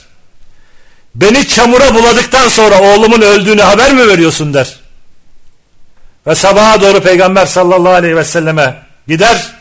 Beni 1.15 1.47
çamura 1.47 1.93
buladıktan 1.95 2.47
sonra 2.47 2.81
oğlumun 2.81 3.21
öldüğünü 3.21 3.61
haber 3.61 3.93
mi 3.93 4.07
veriyorsun 4.07 4.53
der. 4.53 4.79
Ve 6.27 6.35
sabaha 6.35 6.81
doğru 6.81 7.01
peygamber 7.01 7.45
sallallahu 7.45 7.93
aleyhi 7.93 8.15
ve 8.15 8.23
selleme 8.23 8.83
gider. 9.07 9.55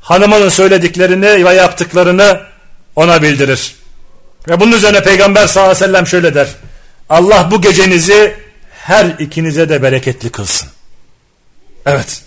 Hanımının 0.00 0.48
söylediklerini 0.48 1.44
ve 1.44 1.54
yaptıklarını 1.54 2.40
ona 2.96 3.22
bildirir. 3.22 3.74
Ve 4.48 4.60
bunun 4.60 4.72
üzerine 4.72 5.02
peygamber 5.02 5.46
sallallahu 5.46 5.70
aleyhi 5.70 5.84
ve 5.84 5.86
sellem 5.86 6.06
şöyle 6.06 6.34
der. 6.34 6.48
Allah 7.08 7.50
bu 7.50 7.60
gecenizi 7.60 8.36
her 8.70 9.04
ikinize 9.04 9.68
de 9.68 9.82
bereketli 9.82 10.30
kılsın. 10.30 10.68
Evet. 11.86 12.22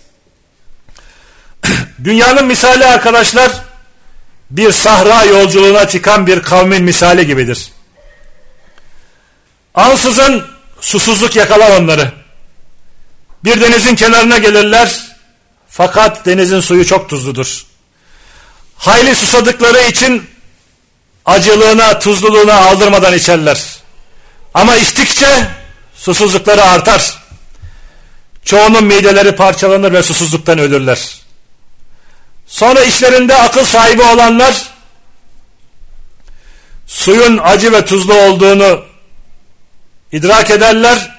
Dünyanın 2.04 2.46
misali 2.46 2.86
arkadaşlar 2.86 3.50
bir 4.50 4.72
sahra 4.72 5.24
yolculuğuna 5.24 5.88
çıkan 5.88 6.26
bir 6.26 6.42
kavmin 6.42 6.84
misali 6.84 7.26
gibidir. 7.26 7.72
Ansızın 9.74 10.44
susuzluk 10.80 11.36
yakalar 11.36 11.80
onları. 11.80 12.12
Bir 13.44 13.60
denizin 13.60 13.94
kenarına 13.94 14.38
gelirler 14.38 15.00
fakat 15.68 16.26
denizin 16.26 16.60
suyu 16.60 16.86
çok 16.86 17.08
tuzludur. 17.08 17.66
Hayli 18.76 19.16
susadıkları 19.16 19.80
için 19.80 20.30
acılığına, 21.24 21.98
tuzluluğuna 21.98 22.54
aldırmadan 22.54 23.14
içerler. 23.14 23.64
Ama 24.54 24.76
içtikçe 24.76 25.48
susuzlukları 25.94 26.62
artar. 26.62 27.24
Çoğunun 28.44 28.84
mideleri 28.84 29.36
parçalanır 29.36 29.92
ve 29.92 30.02
susuzluktan 30.02 30.58
ölürler. 30.58 31.23
Sonra 32.46 32.80
işlerinde 32.80 33.34
akıl 33.34 33.64
sahibi 33.64 34.02
olanlar 34.02 34.54
suyun 36.86 37.38
acı 37.38 37.72
ve 37.72 37.84
tuzlu 37.84 38.14
olduğunu 38.14 38.84
idrak 40.12 40.50
ederler. 40.50 41.14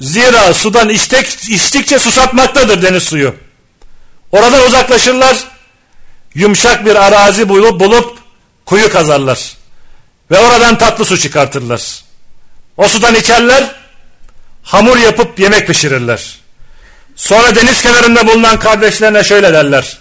Zira 0.00 0.54
sudan 0.54 0.88
içtik, 0.88 1.48
içtikçe 1.48 1.98
susatmaktadır 1.98 2.82
deniz 2.82 3.02
suyu. 3.02 3.34
Oradan 4.32 4.66
uzaklaşırlar. 4.66 5.36
Yumuşak 6.34 6.86
bir 6.86 6.96
arazi 6.96 7.48
bulup, 7.48 7.80
bulup 7.80 8.18
kuyu 8.66 8.92
kazarlar. 8.92 9.56
Ve 10.30 10.38
oradan 10.38 10.78
tatlı 10.78 11.04
su 11.04 11.18
çıkartırlar. 11.18 12.04
O 12.76 12.88
sudan 12.88 13.14
içerler. 13.14 13.64
Hamur 14.62 14.96
yapıp 14.96 15.38
yemek 15.38 15.66
pişirirler. 15.66 16.38
Sonra 17.16 17.56
deniz 17.56 17.82
kenarında 17.82 18.26
bulunan 18.26 18.58
kardeşlerine 18.58 19.24
şöyle 19.24 19.52
derler. 19.52 19.98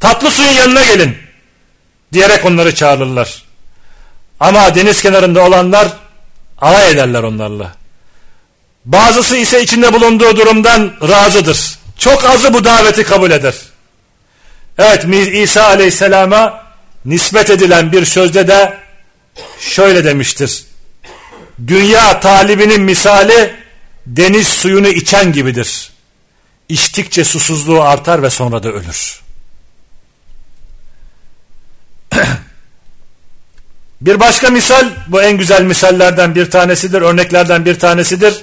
Tatlı 0.00 0.30
suyun 0.30 0.50
yanına 0.50 0.84
gelin. 0.84 1.16
Diyerek 2.12 2.44
onları 2.44 2.74
çağırırlar. 2.74 3.42
Ama 4.40 4.74
deniz 4.74 5.02
kenarında 5.02 5.44
olanlar 5.44 5.88
alay 6.58 6.90
ederler 6.90 7.22
onlarla. 7.22 7.72
Bazısı 8.84 9.36
ise 9.36 9.62
içinde 9.62 9.92
bulunduğu 9.92 10.36
durumdan 10.36 10.92
razıdır. 11.08 11.78
Çok 11.98 12.24
azı 12.24 12.54
bu 12.54 12.64
daveti 12.64 13.04
kabul 13.04 13.30
eder. 13.30 13.54
Evet 14.78 15.04
İsa 15.32 15.66
aleyhisselama 15.66 16.62
nispet 17.04 17.50
edilen 17.50 17.92
bir 17.92 18.04
sözde 18.04 18.48
de 18.48 18.78
şöyle 19.60 20.04
demiştir. 20.04 20.64
Dünya 21.66 22.20
talibinin 22.20 22.80
misali 22.80 23.54
deniz 24.06 24.48
suyunu 24.48 24.88
içen 24.88 25.32
gibidir. 25.32 25.90
İçtikçe 26.68 27.24
susuzluğu 27.24 27.82
artar 27.82 28.22
ve 28.22 28.30
sonra 28.30 28.62
da 28.62 28.68
ölür. 28.68 29.20
bir 34.00 34.20
başka 34.20 34.50
misal 34.50 34.88
bu 35.06 35.22
en 35.22 35.36
güzel 35.38 35.62
misallerden 35.62 36.34
bir 36.34 36.50
tanesidir, 36.50 37.02
örneklerden 37.02 37.64
bir 37.64 37.78
tanesidir. 37.78 38.34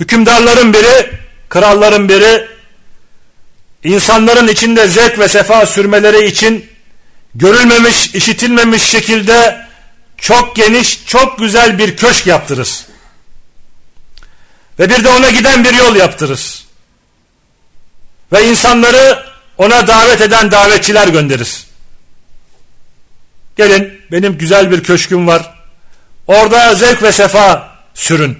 Hükümdarların 0.00 0.72
biri, 0.72 1.10
kralların 1.48 2.08
biri 2.08 2.48
insanların 3.84 4.48
içinde 4.48 4.88
zevk 4.88 5.18
ve 5.18 5.28
sefa 5.28 5.66
sürmeleri 5.66 6.26
için 6.26 6.70
görülmemiş, 7.34 8.14
işitilmemiş 8.14 8.82
şekilde 8.82 9.66
çok 10.16 10.56
geniş, 10.56 11.06
çok 11.06 11.38
güzel 11.38 11.78
bir 11.78 11.96
köşk 11.96 12.26
yaptırır. 12.26 12.86
Ve 14.78 14.90
bir 14.90 15.04
de 15.04 15.08
ona 15.08 15.30
giden 15.30 15.64
bir 15.64 15.74
yol 15.74 15.96
yaptırır. 15.96 16.64
Ve 18.32 18.46
insanları 18.46 19.24
ona 19.58 19.86
davet 19.86 20.20
eden 20.20 20.50
davetçiler 20.50 21.08
gönderir. 21.08 21.63
Gelin 23.56 24.00
benim 24.12 24.38
güzel 24.38 24.70
bir 24.70 24.82
köşküm 24.82 25.26
var. 25.26 25.54
Orada 26.26 26.74
zevk 26.74 27.02
ve 27.02 27.12
sefa 27.12 27.68
sürün. 27.94 28.38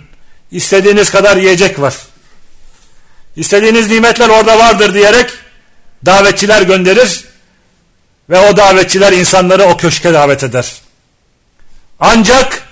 İstediğiniz 0.51 1.11
kadar 1.11 1.37
yiyecek 1.37 1.81
var. 1.81 1.95
İstediğiniz 3.37 3.91
nimetler 3.91 4.29
orada 4.29 4.59
vardır 4.59 4.95
diyerek 4.95 5.31
davetçiler 6.07 6.63
gönderir 6.63 7.25
ve 8.31 8.39
o 8.39 8.57
davetçiler 8.57 9.13
insanları 9.13 9.65
o 9.65 9.77
köşke 9.77 10.15
davet 10.15 10.45
eder. 10.45 10.73
Ancak 12.01 12.63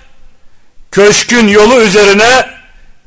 köşkün 0.91 1.49
yolu 1.49 1.81
üzerine 1.81 2.51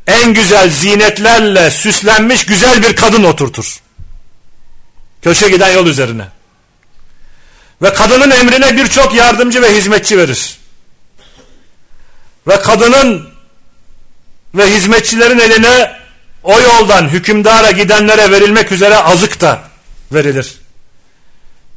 en 0.08 0.34
güzel 0.34 0.70
zinetlerle 0.70 1.72
süslenmiş 1.72 2.46
güzel 2.46 2.84
bir 2.84 2.96
kadın 2.96 3.24
oturtur. 3.24 3.80
Köşke 5.22 5.50
giden 5.50 5.74
yol 5.74 5.88
üzerine. 5.88 6.35
Ve 7.86 7.94
kadının 7.94 8.32
emrine 8.32 8.78
birçok 8.78 9.16
yardımcı 9.16 9.62
ve 9.62 9.76
hizmetçi 9.76 10.18
verir. 10.18 10.58
Ve 12.48 12.62
kadının 12.62 13.30
ve 14.56 14.76
hizmetçilerin 14.76 15.40
eline 15.40 15.92
o 16.44 16.62
yoldan 16.62 17.10
hükümdara 17.10 17.72
gidenlere 17.72 18.32
verilmek 18.32 18.72
üzere 18.72 18.98
azık 18.98 19.42
da 19.42 19.62
verilir. 20.12 20.56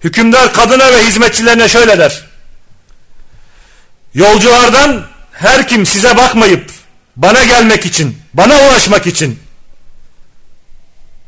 Hükümdar 0.05 0.53
kadına 0.53 0.93
ve 0.93 1.07
hizmetçilerine 1.07 1.69
şöyle 1.69 1.99
der. 1.99 2.25
Yolculardan 4.15 5.07
her 5.33 5.69
kim 5.69 5.87
size 5.87 6.17
bakmayıp 6.17 6.71
bana 7.17 7.45
gelmek 7.45 7.87
için, 7.87 8.19
bana 8.35 8.61
ulaşmak 8.61 9.07
için 9.07 9.41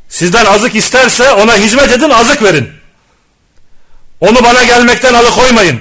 sizden 0.08 0.46
azık 0.46 0.74
isterse 0.74 1.30
ona 1.30 1.56
hizmet 1.56 1.92
edin, 1.92 2.10
azık 2.10 2.42
verin. 2.42 2.79
Onu 4.20 4.44
bana 4.44 4.64
gelmekten 4.64 5.14
alıkoymayın. 5.14 5.80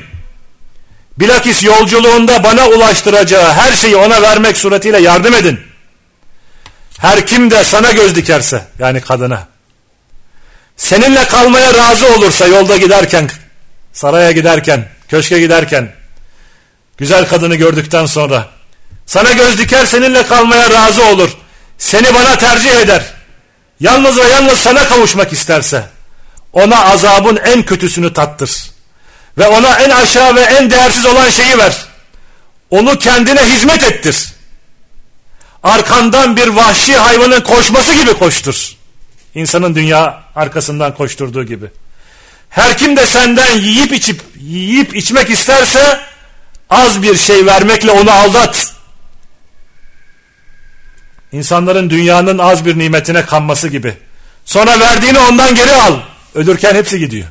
Bilakis 1.17 1.63
yolculuğunda 1.63 2.43
bana 2.43 2.67
ulaştıracağı 2.67 3.53
her 3.53 3.73
şeyi 3.73 3.95
ona 3.95 4.21
vermek 4.21 4.57
suretiyle 4.57 5.01
yardım 5.01 5.33
edin. 5.33 5.59
Her 6.99 7.27
kim 7.27 7.51
de 7.51 7.63
sana 7.63 7.91
göz 7.91 8.15
dikerse 8.15 8.63
yani 8.79 9.01
kadına 9.01 9.47
seninle 10.77 11.27
kalmaya 11.27 11.73
razı 11.73 12.13
olursa 12.13 12.47
yolda 12.47 12.77
giderken 12.77 13.29
saraya 13.93 14.31
giderken 14.31 14.85
köşke 15.07 15.39
giderken 15.39 15.91
güzel 16.97 17.27
kadını 17.27 17.55
gördükten 17.55 18.05
sonra 18.05 18.47
sana 19.05 19.33
göz 19.33 19.57
diker 19.57 19.85
seninle 19.85 20.27
kalmaya 20.27 20.69
razı 20.69 21.05
olur 21.05 21.29
seni 21.77 22.13
bana 22.13 22.37
tercih 22.37 22.75
eder 22.75 23.03
yalnız 23.79 24.17
ve 24.17 24.23
yalnız 24.23 24.59
sana 24.59 24.87
kavuşmak 24.87 25.33
isterse 25.33 25.83
ona 26.53 26.85
azabın 26.85 27.35
en 27.35 27.63
kötüsünü 27.63 28.13
tattır 28.13 28.71
ve 29.37 29.47
ona 29.47 29.79
en 29.79 29.89
aşağı 29.89 30.35
ve 30.35 30.41
en 30.41 30.71
değersiz 30.71 31.05
olan 31.05 31.29
şeyi 31.29 31.57
ver 31.57 31.85
onu 32.69 32.99
kendine 32.99 33.41
hizmet 33.41 33.83
ettir 33.83 34.33
arkandan 35.63 36.37
bir 36.37 36.47
vahşi 36.47 36.97
hayvanın 36.97 37.41
koşması 37.41 37.93
gibi 37.93 38.13
koştur. 38.13 38.75
İnsanın 39.35 39.75
dünya 39.75 40.23
arkasından 40.35 40.93
koşturduğu 40.95 41.43
gibi. 41.43 41.65
Her 42.49 42.77
kim 42.77 42.97
de 42.97 43.05
senden 43.05 43.57
yiyip 43.57 43.93
içip 43.93 44.21
yiyip 44.39 44.95
içmek 44.95 45.29
isterse 45.29 45.99
az 46.69 47.01
bir 47.01 47.15
şey 47.15 47.45
vermekle 47.45 47.91
onu 47.91 48.11
aldat. 48.11 48.73
İnsanların 51.31 51.89
dünyanın 51.89 52.37
az 52.37 52.65
bir 52.65 52.79
nimetine 52.79 53.25
kanması 53.25 53.67
gibi. 53.67 53.97
Sonra 54.45 54.79
verdiğini 54.79 55.19
ondan 55.19 55.55
geri 55.55 55.71
al. 55.71 55.99
Ölürken 56.35 56.75
hepsi 56.75 56.99
gidiyor. 56.99 57.27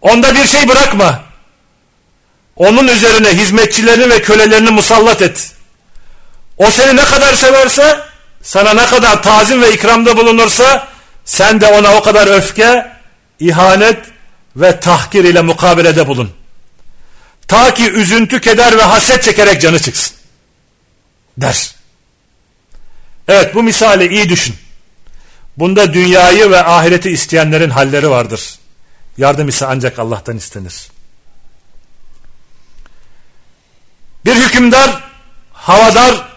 Onda 0.00 0.34
bir 0.34 0.46
şey 0.46 0.68
bırakma. 0.68 1.24
Onun 2.56 2.88
üzerine 2.88 3.28
hizmetçilerini 3.28 4.10
ve 4.10 4.22
kölelerini 4.22 4.70
musallat 4.70 5.22
et. 5.22 5.52
O 6.56 6.70
seni 6.70 6.96
ne 6.96 7.04
kadar 7.04 7.34
severse, 7.34 8.00
sana 8.42 8.74
ne 8.74 8.86
kadar 8.86 9.22
tazim 9.22 9.62
ve 9.62 9.72
ikramda 9.74 10.16
bulunursa, 10.16 10.88
sen 11.24 11.60
de 11.60 11.66
ona 11.66 11.96
o 11.96 12.02
kadar 12.02 12.26
öfke, 12.26 12.92
ihanet 13.40 13.98
ve 14.56 14.80
tahkir 14.80 15.24
ile 15.24 15.42
mukabelede 15.42 16.08
bulun. 16.08 16.32
Ta 17.48 17.74
ki 17.74 17.90
üzüntü, 17.90 18.40
keder 18.40 18.78
ve 18.78 18.82
haset 18.82 19.22
çekerek 19.22 19.60
canı 19.60 19.78
çıksın. 19.78 20.16
Der. 21.36 21.74
Evet 23.28 23.54
bu 23.54 23.62
misali 23.62 24.14
iyi 24.14 24.28
düşün. 24.28 24.56
Bunda 25.56 25.94
dünyayı 25.94 26.50
ve 26.50 26.64
ahireti 26.64 27.10
isteyenlerin 27.10 27.70
halleri 27.70 28.10
vardır. 28.10 28.58
Yardım 29.18 29.48
ise 29.48 29.66
ancak 29.66 29.98
Allah'tan 29.98 30.36
istenir. 30.36 30.90
Bir 34.24 34.34
hükümdar 34.34 35.04
havadar 35.52 36.28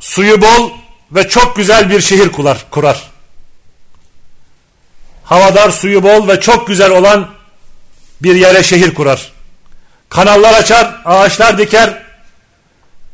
suyu 0.00 0.40
bol 0.40 0.70
ve 1.12 1.28
çok 1.28 1.56
güzel 1.56 1.90
bir 1.90 2.00
şehir 2.00 2.32
kurar. 2.32 2.64
kurar. 2.70 3.10
Havadar 5.24 5.70
suyu 5.70 6.02
bol 6.02 6.28
ve 6.28 6.40
çok 6.40 6.66
güzel 6.66 6.90
olan 6.90 7.28
bir 8.22 8.34
yere 8.34 8.62
şehir 8.62 8.94
kurar. 8.94 9.32
Kanallar 10.08 10.54
açar, 10.54 11.00
ağaçlar 11.04 11.58
diker. 11.58 12.02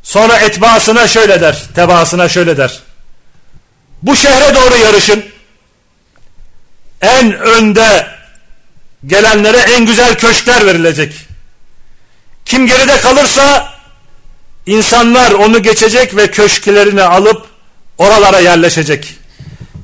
Sonra 0.03 0.37
etbaasına 0.37 1.07
şöyle 1.07 1.41
der, 1.41 1.63
tebaasına 1.75 2.29
şöyle 2.29 2.57
der. 2.57 2.81
Bu 4.01 4.15
şehre 4.15 4.55
doğru 4.55 4.77
yarışın. 4.77 5.25
En 7.05 7.33
önde 7.33 8.07
gelenlere 9.05 9.57
en 9.57 9.85
güzel 9.85 10.17
köşkler 10.17 10.65
verilecek. 10.65 11.13
Kim 12.45 12.67
geride 12.67 12.99
kalırsa 12.99 13.75
İnsanlar 14.65 15.31
onu 15.31 15.63
geçecek 15.63 16.15
ve 16.15 16.31
köşklerini 16.31 17.03
alıp 17.03 17.45
oralara 17.97 18.39
yerleşecek. 18.39 19.15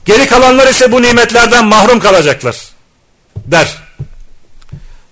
Geri 0.06 0.28
kalanlar 0.28 0.68
ise 0.68 0.92
bu 0.92 1.02
nimetlerden 1.02 1.66
mahrum 1.66 2.00
kalacaklar 2.00 2.56
der. 3.36 3.68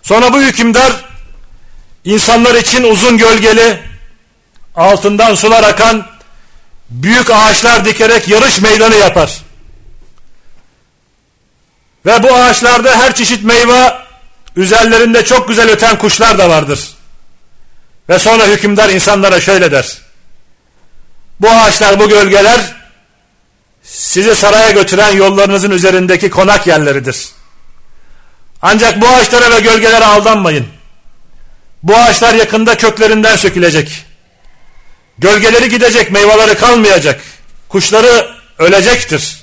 Sonra 0.04 0.34
bu 0.34 0.42
hükümdar 0.42 1.06
insanlar 2.06 2.56
için 2.56 2.84
uzun 2.84 3.18
gölgeli 3.18 3.80
altından 4.76 5.36
sular 5.36 5.64
akan 5.64 6.08
büyük 6.90 7.30
ağaçlar 7.32 7.86
dikerek 7.86 8.28
yarış 8.28 8.62
meydanı 8.62 8.96
yapar. 8.96 9.38
Ve 12.06 12.24
bu 12.24 12.34
ağaçlarda 12.34 12.98
her 12.98 13.16
çeşit 13.16 13.44
meyve 13.44 13.94
üzerlerinde 14.56 15.26
çok 15.26 15.48
güzel 15.48 15.70
öten 15.70 15.98
kuşlar 15.98 16.38
da 16.38 16.50
vardır. 16.50 16.90
Ve 18.10 18.20
sonra 18.20 18.46
hükümdar 18.48 18.90
insanlara 18.90 19.42
şöyle 19.42 19.72
der. 19.72 19.98
Bu 21.40 21.50
ağaçlar, 21.50 22.00
bu 22.00 22.10
gölgeler 22.10 22.60
sizi 23.84 24.36
saraya 24.36 24.72
götüren 24.72 25.16
yollarınızın 25.16 25.72
üzerindeki 25.72 26.30
konak 26.30 26.68
yerleridir. 26.68 27.30
Ancak 28.62 29.02
bu 29.02 29.08
ağaçlara 29.08 29.52
ve 29.52 29.60
gölgelere 29.60 30.06
aldanmayın. 30.06 30.68
Bu 31.84 31.96
ağaçlar 31.96 32.34
yakında 32.34 32.78
köklerinden 32.78 33.36
sökülecek. 33.36 34.06
Gölgeleri 35.18 35.70
gidecek, 35.70 36.12
meyveleri 36.12 36.56
kalmayacak. 36.56 37.22
Kuşları 37.70 38.36
ölecektir. 38.58 39.38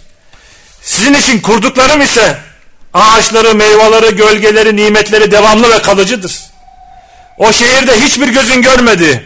Sizin 0.83 1.15
için 1.15 1.41
kurduklarım 1.41 2.01
ise 2.01 2.39
ağaçları, 2.97 3.55
meyveleri, 3.55 4.17
gölgeleri, 4.17 4.77
nimetleri 4.77 5.31
devamlı 5.31 5.71
ve 5.71 5.83
kalıcıdır. 5.83 6.41
O 7.39 7.53
şehirde 7.53 8.01
hiçbir 8.01 8.29
gözün 8.29 8.63
görmedi. 8.63 9.25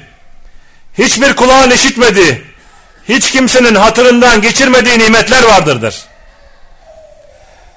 Hiçbir 0.99 1.37
kulağın 1.37 1.71
işitmedi. 1.71 2.45
Hiç 3.09 3.31
kimsenin 3.31 3.75
hatırından 3.75 4.43
geçirmediği 4.43 4.99
nimetler 4.99 5.43
vardırdır. 5.43 5.95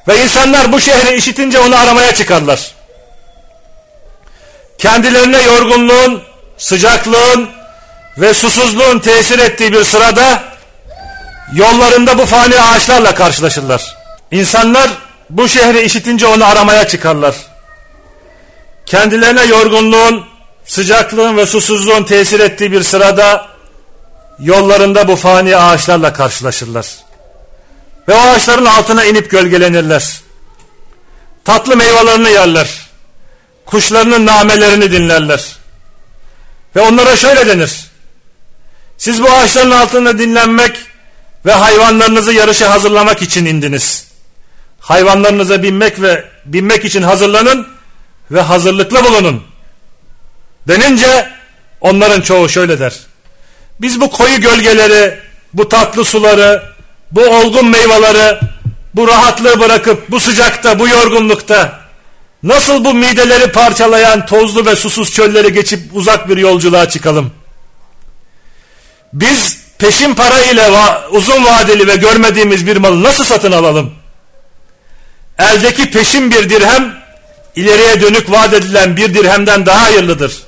Ve 0.08 0.24
insanlar 0.24 0.72
bu 0.72 0.80
şehri 0.80 1.16
işitince 1.16 1.60
onu 1.60 1.76
aramaya 1.76 2.16
çıkarlar. 2.16 2.72
Kendilerine 4.78 5.42
yorgunluğun, 5.42 6.24
sıcaklığın 6.58 7.50
ve 8.18 8.34
susuzluğun 8.34 9.00
tesir 9.00 9.40
ettiği 9.40 9.74
bir 9.74 9.84
sırada 9.84 10.44
yollarında 11.54 12.18
bu 12.18 12.26
fani 12.26 12.62
ağaçlarla 12.62 13.16
karşılaşırlar. 13.16 13.96
İnsanlar 14.32 14.90
bu 15.38 15.48
şehri 15.48 15.82
işitince 15.82 16.28
onu 16.28 16.46
aramaya 16.46 16.88
çıkarlar 16.88 17.36
kendilerine 18.86 19.46
yorgunluğun, 19.46 20.26
sıcaklığın 20.66 21.38
ve 21.38 21.46
susuzluğun 21.46 22.04
tesir 22.04 22.40
ettiği 22.40 22.72
bir 22.72 22.84
sırada 22.84 23.48
yollarında 24.40 25.08
bu 25.08 25.16
fani 25.16 25.58
ağaçlarla 25.58 26.14
karşılaşırlar. 26.14 26.88
Ve 28.08 28.14
o 28.14 28.18
ağaçların 28.18 28.66
altına 28.66 29.06
inip 29.06 29.32
gölgelenirler. 29.32 30.22
Tatlı 31.46 31.78
meyvelerini 31.78 32.32
yerler. 32.32 32.90
Kuşlarının 33.66 34.26
namelerini 34.26 34.92
dinlerler. 34.92 35.56
Ve 36.76 36.82
onlara 36.82 37.16
şöyle 37.16 37.48
denir. 37.48 37.92
Siz 38.98 39.24
bu 39.24 39.30
ağaçların 39.30 39.72
altında 39.72 40.20
dinlenmek 40.20 40.78
ve 41.46 41.54
hayvanlarınızı 41.54 42.34
yarışa 42.34 42.70
hazırlamak 42.70 43.22
için 43.22 43.46
indiniz. 43.46 44.13
Hayvanlarınıza 44.84 45.64
binmek 45.64 46.02
ve 46.02 46.26
binmek 46.46 46.86
için 46.86 47.02
hazırlanın 47.02 47.68
ve 48.32 48.42
hazırlıklı 48.42 49.04
bulunun. 49.04 49.44
Denince 50.68 51.30
onların 51.82 52.22
çoğu 52.22 52.50
şöyle 52.50 52.80
der. 52.80 53.00
Biz 53.82 54.02
bu 54.02 54.10
koyu 54.10 54.42
gölgeleri, 54.42 55.20
bu 55.54 55.70
tatlı 55.70 56.06
suları, 56.06 56.64
bu 57.12 57.22
olgun 57.22 57.70
meyveleri, 57.70 58.40
bu 58.94 59.08
rahatlığı 59.08 59.60
bırakıp 59.60 60.12
bu 60.12 60.20
sıcakta, 60.20 60.80
bu 60.80 60.88
yorgunlukta 60.88 61.80
nasıl 62.44 62.86
bu 62.86 62.94
mideleri 62.94 63.52
parçalayan 63.52 64.26
tozlu 64.26 64.66
ve 64.66 64.76
susuz 64.76 65.12
çölleri 65.12 65.54
geçip 65.54 65.82
uzak 65.94 66.30
bir 66.30 66.38
yolculuğa 66.38 66.90
çıkalım? 66.90 67.32
Biz 69.14 69.58
peşin 69.78 70.16
para 70.16 70.42
ile 70.42 70.70
uzun 71.12 71.46
vadeli 71.46 71.88
ve 71.88 71.96
görmediğimiz 71.96 72.68
bir 72.68 72.78
malı 72.78 73.04
nasıl 73.04 73.24
satın 73.24 73.52
alalım? 73.52 74.03
Eldeki 75.44 75.92
peşin 75.92 76.32
bir 76.32 76.50
dirhem 76.50 76.96
ileriye 77.56 78.02
dönük 78.02 78.32
vaat 78.32 78.54
edilen 78.54 78.98
bir 78.98 79.14
dirhemden 79.14 79.66
daha 79.66 79.82
hayırlıdır. 79.82 80.44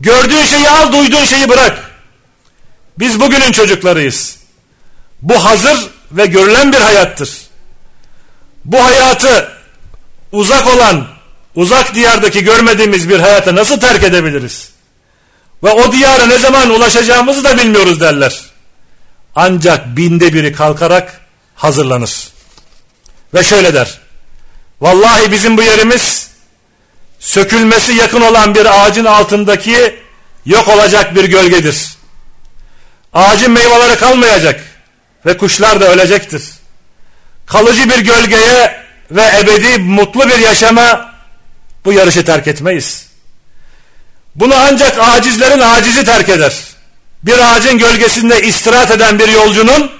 Gördüğün 0.00 0.44
şeyi 0.44 0.68
al, 0.68 0.92
duyduğun 0.92 1.24
şeyi 1.24 1.48
bırak. 1.48 1.90
Biz 2.98 3.20
bugünün 3.20 3.52
çocuklarıyız. 3.52 4.38
Bu 5.22 5.44
hazır 5.44 5.76
ve 6.12 6.26
görülen 6.26 6.72
bir 6.72 6.80
hayattır. 6.80 7.30
Bu 8.64 8.84
hayatı 8.84 9.48
uzak 10.32 10.66
olan, 10.66 11.06
uzak 11.54 11.94
diyardaki 11.94 12.44
görmediğimiz 12.44 13.08
bir 13.08 13.18
hayata 13.18 13.54
nasıl 13.54 13.80
terk 13.80 14.02
edebiliriz? 14.02 14.70
Ve 15.64 15.70
o 15.70 15.92
diyara 15.92 16.26
ne 16.26 16.38
zaman 16.38 16.70
ulaşacağımızı 16.70 17.44
da 17.44 17.56
bilmiyoruz 17.56 18.00
derler. 18.00 18.40
Ancak 19.36 19.96
binde 19.96 20.34
biri 20.34 20.52
kalkarak 20.52 21.20
hazırlanır. 21.54 22.28
Ve 23.34 23.42
şöyle 23.44 23.74
der. 23.74 23.99
Vallahi 24.80 25.32
bizim 25.32 25.56
bu 25.56 25.62
yerimiz 25.62 26.30
sökülmesi 27.18 27.92
yakın 27.92 28.20
olan 28.20 28.54
bir 28.54 28.66
ağacın 28.66 29.04
altındaki 29.04 30.00
yok 30.46 30.68
olacak 30.68 31.14
bir 31.14 31.24
gölgedir. 31.24 31.88
Ağacın 33.12 33.52
meyveleri 33.52 33.96
kalmayacak 33.96 34.60
ve 35.26 35.36
kuşlar 35.36 35.80
da 35.80 35.88
ölecektir. 35.88 36.42
Kalıcı 37.46 37.88
bir 37.88 37.98
gölgeye 37.98 38.80
ve 39.10 39.30
ebedi 39.40 39.78
mutlu 39.78 40.28
bir 40.28 40.38
yaşama 40.38 41.14
bu 41.84 41.92
yarışı 41.92 42.24
terk 42.24 42.48
etmeyiz. 42.48 43.06
Bunu 44.34 44.54
ancak 44.54 44.98
acizlerin 44.98 45.60
acizi 45.60 46.04
terk 46.04 46.28
eder. 46.28 46.52
Bir 47.22 47.38
ağacın 47.38 47.78
gölgesinde 47.78 48.42
istirahat 48.42 48.90
eden 48.90 49.18
bir 49.18 49.28
yolcunun 49.28 49.99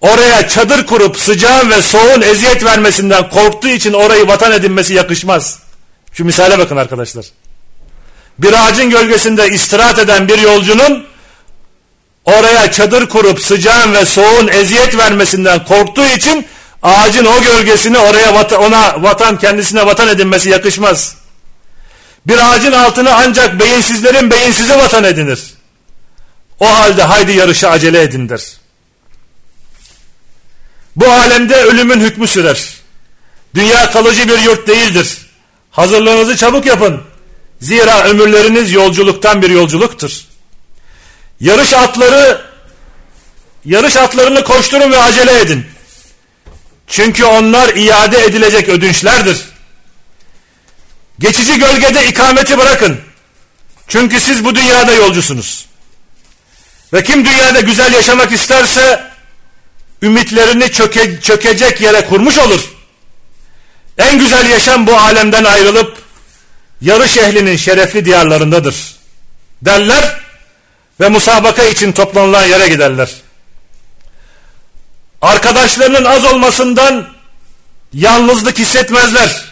oraya 0.00 0.48
çadır 0.48 0.86
kurup 0.86 1.18
sıcağın 1.18 1.70
ve 1.70 1.82
soğuğun 1.82 2.22
eziyet 2.22 2.64
vermesinden 2.64 3.30
korktuğu 3.30 3.68
için 3.68 3.92
orayı 3.92 4.28
vatan 4.28 4.52
edinmesi 4.52 4.94
yakışmaz. 4.94 5.58
Şu 6.12 6.24
misale 6.24 6.58
bakın 6.58 6.76
arkadaşlar. 6.76 7.26
Bir 8.38 8.52
ağacın 8.52 8.90
gölgesinde 8.90 9.48
istirahat 9.48 9.98
eden 9.98 10.28
bir 10.28 10.38
yolcunun 10.38 11.06
oraya 12.24 12.72
çadır 12.72 13.08
kurup 13.08 13.40
sıcağın 13.40 13.94
ve 13.94 14.04
soğuğun 14.04 14.48
eziyet 14.48 14.96
vermesinden 14.96 15.64
korktuğu 15.64 16.06
için 16.06 16.46
ağacın 16.82 17.24
o 17.24 17.42
gölgesini 17.42 17.98
oraya 17.98 18.34
vata, 18.34 18.58
ona 18.58 19.02
vatan 19.02 19.38
kendisine 19.38 19.86
vatan 19.86 20.08
edinmesi 20.08 20.50
yakışmaz. 20.50 21.16
Bir 22.26 22.50
ağacın 22.50 22.72
altını 22.72 23.14
ancak 23.14 23.60
beyinsizlerin 23.60 24.30
beyinsizi 24.30 24.78
vatan 24.78 25.04
edinir. 25.04 25.40
O 26.60 26.66
halde 26.66 27.02
haydi 27.02 27.32
yarışı 27.32 27.68
acele 27.68 28.02
edindir. 28.02 28.42
Bu 30.98 31.12
alemde 31.12 31.54
ölümün 31.54 32.00
hükmü 32.00 32.26
sürer. 32.26 32.74
Dünya 33.54 33.90
kalıcı 33.90 34.28
bir 34.28 34.38
yurt 34.38 34.68
değildir. 34.68 35.18
Hazırlığınızı 35.70 36.36
çabuk 36.36 36.66
yapın. 36.66 37.02
Zira 37.60 38.04
ömürleriniz 38.04 38.72
yolculuktan 38.72 39.42
bir 39.42 39.50
yolculuktur. 39.50 40.10
Yarış 41.40 41.72
atları 41.72 42.42
yarış 43.64 43.96
atlarını 43.96 44.44
koşturun 44.44 44.92
ve 44.92 44.98
acele 44.98 45.40
edin. 45.40 45.66
Çünkü 46.86 47.24
onlar 47.24 47.68
iade 47.68 48.24
edilecek 48.24 48.68
ödünçlerdir. 48.68 49.38
Geçici 51.18 51.58
gölgede 51.58 52.08
ikameti 52.08 52.58
bırakın. 52.58 53.00
Çünkü 53.88 54.20
siz 54.20 54.44
bu 54.44 54.54
dünyada 54.54 54.92
yolcusunuz. 54.92 55.66
Ve 56.92 57.04
kim 57.04 57.24
dünyada 57.24 57.60
güzel 57.60 57.92
yaşamak 57.92 58.32
isterse 58.32 59.08
ümitlerini 60.02 60.72
çöke, 60.72 61.20
çökecek 61.20 61.80
yere 61.80 62.06
kurmuş 62.06 62.38
olur. 62.38 62.60
En 63.98 64.18
güzel 64.18 64.50
yaşam 64.50 64.86
bu 64.86 64.96
alemden 64.96 65.44
ayrılıp 65.44 65.98
yarış 66.80 67.16
ehlinin 67.16 67.56
şerefli 67.56 68.04
diyarlarındadır. 68.04 68.96
Derler 69.62 70.20
ve 71.00 71.08
musabaka 71.08 71.62
için 71.62 71.92
toplanılan 71.92 72.44
yere 72.44 72.68
giderler. 72.68 73.08
Arkadaşlarının 75.22 76.04
az 76.04 76.24
olmasından 76.24 77.08
yalnızlık 77.92 78.58
hissetmezler. 78.58 79.44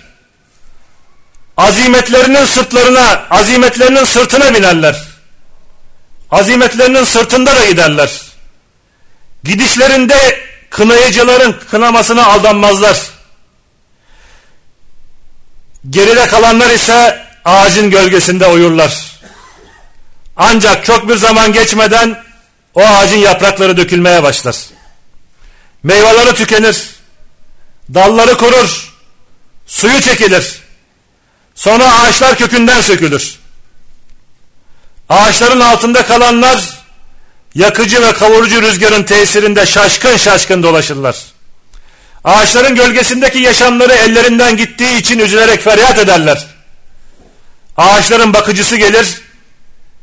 Azimetlerinin 1.57 2.45
sırtlarına, 2.45 3.27
azimetlerinin 3.31 4.05
sırtına 4.05 4.55
binerler. 4.55 5.03
Azimetlerinin 6.31 7.05
sırtında 7.05 7.57
da 7.57 7.67
giderler. 7.67 8.11
Gidişlerinde 9.47 10.41
kınayıcıların 10.71 11.61
kınamasına 11.71 12.27
aldanmazlar. 12.27 12.97
Geride 15.91 16.27
kalanlar 16.27 16.71
ise 16.71 17.27
ağacın 17.45 17.91
gölgesinde 17.91 18.47
uyurlar. 18.47 19.21
Ancak 20.37 20.85
çok 20.85 21.09
bir 21.09 21.17
zaman 21.17 21.53
geçmeden 21.53 22.23
o 22.75 22.87
ağacın 22.87 23.17
yaprakları 23.17 23.77
dökülmeye 23.77 24.23
başlar. 24.23 24.57
Meyveleri 25.83 26.35
tükenir. 26.35 26.91
Dalları 27.95 28.37
kurur. 28.37 28.95
Suyu 29.67 30.01
çekilir. 30.01 30.63
Sonra 31.55 32.01
ağaçlar 32.01 32.39
kökünden 32.39 32.81
sökülür. 32.81 33.39
Ağaçların 35.09 35.61
altında 35.61 36.07
kalanlar 36.07 36.86
yakıcı 37.57 38.03
ve 38.03 38.13
kavurucu 38.13 38.63
rüzgarın 38.63 39.03
tesirinde 39.03 39.67
şaşkın 39.67 40.17
şaşkın 40.17 40.63
dolaşırlar. 40.63 41.17
Ağaçların 42.25 42.75
gölgesindeki 42.75 43.39
yaşamları 43.39 43.93
ellerinden 43.93 44.57
gittiği 44.57 44.97
için 44.97 45.19
üzülerek 45.19 45.63
feryat 45.63 45.99
ederler. 45.99 46.47
Ağaçların 47.77 48.35
bakıcısı 48.35 48.77
gelir, 48.77 49.21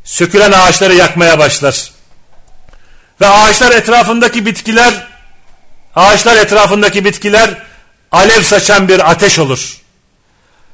sökülen 0.03 0.51
ağaçları 0.51 0.93
yakmaya 0.93 1.39
başlar. 1.39 1.91
Ve 3.21 3.27
ağaçlar 3.27 3.71
etrafındaki 3.71 4.45
bitkiler, 4.45 5.07
ağaçlar 5.95 6.35
etrafındaki 6.37 7.05
bitkiler 7.05 7.49
alev 8.11 8.41
saçan 8.41 8.87
bir 8.87 9.11
ateş 9.11 9.39
olur. 9.39 9.77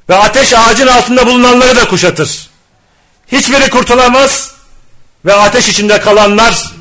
Ve 0.10 0.16
ateş 0.16 0.54
ağacın 0.54 0.88
altında 0.88 1.28
bulunanları 1.28 1.76
da 1.76 1.88
kuşatır. 1.88 2.50
Hiçbiri 3.32 3.70
kurtulamaz 3.70 4.59
ve 5.26 5.34
ateş 5.34 5.70
içinde 5.70 6.00
kalanlar 6.00 6.72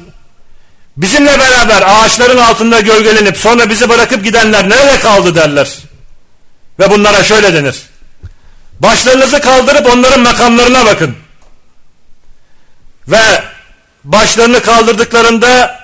bizimle 0.96 1.38
beraber 1.38 1.82
ağaçların 1.86 2.38
altında 2.38 2.80
gölgelenip 2.80 3.36
sonra 3.36 3.70
bizi 3.70 3.88
bırakıp 3.88 4.24
gidenler 4.24 4.68
nerede 4.68 5.00
kaldı 5.00 5.34
derler. 5.34 5.68
Ve 6.78 6.90
bunlara 6.90 7.22
şöyle 7.24 7.54
denir. 7.54 7.76
Başlarınızı 8.80 9.40
kaldırıp 9.40 9.86
onların 9.86 10.20
makamlarına 10.20 10.86
bakın. 10.86 11.16
Ve 13.08 13.42
başlarını 14.04 14.62
kaldırdıklarında 14.62 15.80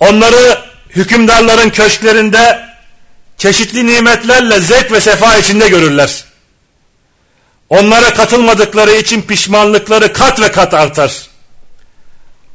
onları 0.00 0.58
hükümdarların 0.90 1.70
köşklerinde 1.70 2.68
çeşitli 3.38 3.86
nimetlerle 3.86 4.60
zevk 4.60 4.92
ve 4.92 5.00
sefa 5.00 5.38
içinde 5.38 5.68
görürler. 5.68 6.24
Onlara 7.68 8.14
katılmadıkları 8.14 8.92
için 8.92 9.22
pişmanlıkları 9.22 10.12
kat 10.12 10.40
ve 10.40 10.52
kat 10.52 10.74
artar. 10.74 11.26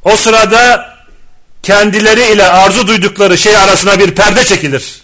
O 0.03 0.15
sırada 0.15 0.95
kendileri 1.63 2.33
ile 2.33 2.49
arzu 2.49 2.87
duydukları 2.87 3.37
şey 3.37 3.57
arasına 3.57 3.99
bir 3.99 4.15
perde 4.15 4.45
çekilir. 4.45 5.01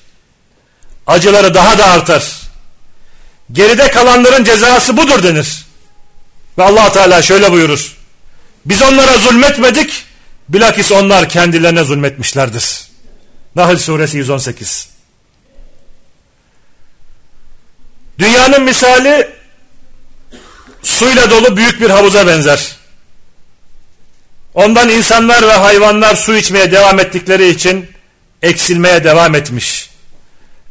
Acıları 1.08 1.53
daha 1.53 1.78
da 1.78 1.86
artar. 1.86 2.34
Geride 3.51 3.91
kalanların 3.91 4.43
cezası 4.43 4.97
budur 4.97 5.24
denir. 5.24 5.66
Ve 6.58 6.64
allah 6.64 6.91
Teala 6.91 7.22
şöyle 7.22 7.51
buyurur. 7.51 7.97
Biz 8.66 8.82
onlara 8.82 9.18
zulmetmedik, 9.18 10.05
bilakis 10.49 10.91
onlar 10.91 11.30
kendilerine 11.30 11.84
zulmetmişlerdir. 11.84 12.88
Nahl 13.55 13.78
suresi 13.78 14.18
118 14.18 14.89
Dünyanın 18.20 18.64
misali 18.64 19.37
suyla 20.88 21.30
dolu 21.30 21.58
büyük 21.58 21.82
bir 21.82 21.90
havuza 21.90 22.28
benzer. 22.28 22.76
Ondan 24.54 24.90
insanlar 24.90 25.48
ve 25.48 25.54
hayvanlar 25.54 26.16
su 26.16 26.36
içmeye 26.36 26.72
devam 26.72 27.00
ettikleri 27.00 27.48
için 27.48 27.92
eksilmeye 28.42 29.04
devam 29.04 29.36
etmiş. 29.36 29.90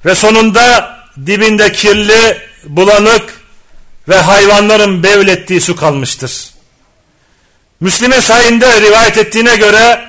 Ve 0.04 0.14
sonunda 0.14 0.96
dibinde 1.26 1.72
kirli, 1.72 2.38
bulanık 2.64 3.40
ve 4.08 4.20
hayvanların 4.20 5.02
bevlettiği 5.02 5.60
su 5.60 5.76
kalmıştır. 5.76 6.50
Müslim'in 7.80 8.20
sayında 8.20 8.80
rivayet 8.80 9.18
ettiğine 9.18 9.56
göre 9.56 10.08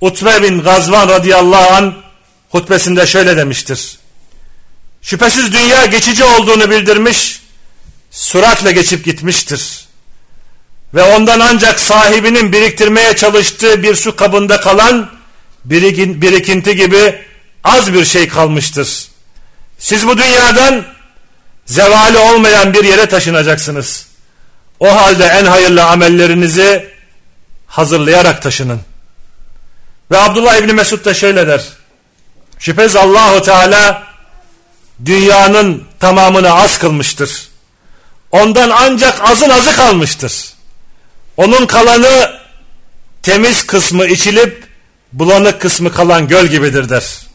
Utbe 0.00 0.42
bin 0.42 0.60
Gazvan 0.60 1.08
radıyallahu 1.08 1.74
an 1.74 1.94
hutbesinde 2.48 3.06
şöyle 3.06 3.36
demiştir. 3.36 3.98
Şüphesiz 5.02 5.52
dünya 5.52 5.86
geçici 5.86 6.24
olduğunu 6.24 6.70
bildirmiş, 6.70 7.43
süratle 8.14 8.72
geçip 8.72 9.04
gitmiştir. 9.04 9.84
Ve 10.94 11.02
ondan 11.02 11.40
ancak 11.40 11.80
sahibinin 11.80 12.52
biriktirmeye 12.52 13.16
çalıştığı 13.16 13.82
bir 13.82 13.94
su 13.94 14.16
kabında 14.16 14.60
kalan 14.60 15.10
birikinti 15.64 16.76
gibi 16.76 17.24
az 17.64 17.94
bir 17.94 18.04
şey 18.04 18.28
kalmıştır. 18.28 19.08
Siz 19.78 20.06
bu 20.06 20.18
dünyadan 20.18 20.84
zevali 21.66 22.18
olmayan 22.18 22.74
bir 22.74 22.84
yere 22.84 23.06
taşınacaksınız. 23.06 24.06
O 24.80 24.96
halde 24.96 25.24
en 25.24 25.44
hayırlı 25.44 25.84
amellerinizi 25.84 26.90
hazırlayarak 27.66 28.42
taşının. 28.42 28.80
Ve 30.10 30.18
Abdullah 30.18 30.56
İbni 30.56 30.72
Mesud 30.72 31.04
da 31.04 31.14
şöyle 31.14 31.48
der. 31.48 31.62
Şüphesiz 32.58 32.96
Allahu 32.96 33.42
Teala 33.42 34.02
dünyanın 35.04 35.84
tamamını 36.00 36.54
az 36.54 36.78
kılmıştır. 36.78 37.53
Ondan 38.34 38.70
ancak 38.70 39.20
azın 39.30 39.50
azı 39.50 39.76
kalmıştır. 39.76 40.54
Onun 41.36 41.66
kalanı 41.66 42.40
temiz 43.22 43.66
kısmı 43.66 44.06
içilip 44.06 44.68
bulanık 45.12 45.60
kısmı 45.60 45.92
kalan 45.92 46.28
göl 46.28 46.46
gibidir 46.46 46.88
der. 46.88 47.26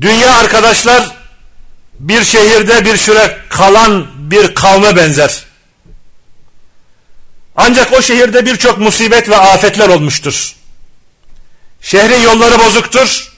Dünya 0.00 0.32
arkadaşlar 0.32 1.16
bir 1.98 2.24
şehirde 2.24 2.84
bir 2.84 2.96
süre 2.96 3.38
kalan 3.48 4.06
bir 4.30 4.54
kavme 4.54 4.96
benzer. 4.96 5.44
Ancak 7.56 7.92
o 7.92 8.02
şehirde 8.02 8.46
birçok 8.46 8.78
musibet 8.78 9.28
ve 9.28 9.36
afetler 9.36 9.88
olmuştur. 9.88 10.56
Şehrin 11.80 12.20
yolları 12.20 12.58
bozuktur 12.58 13.29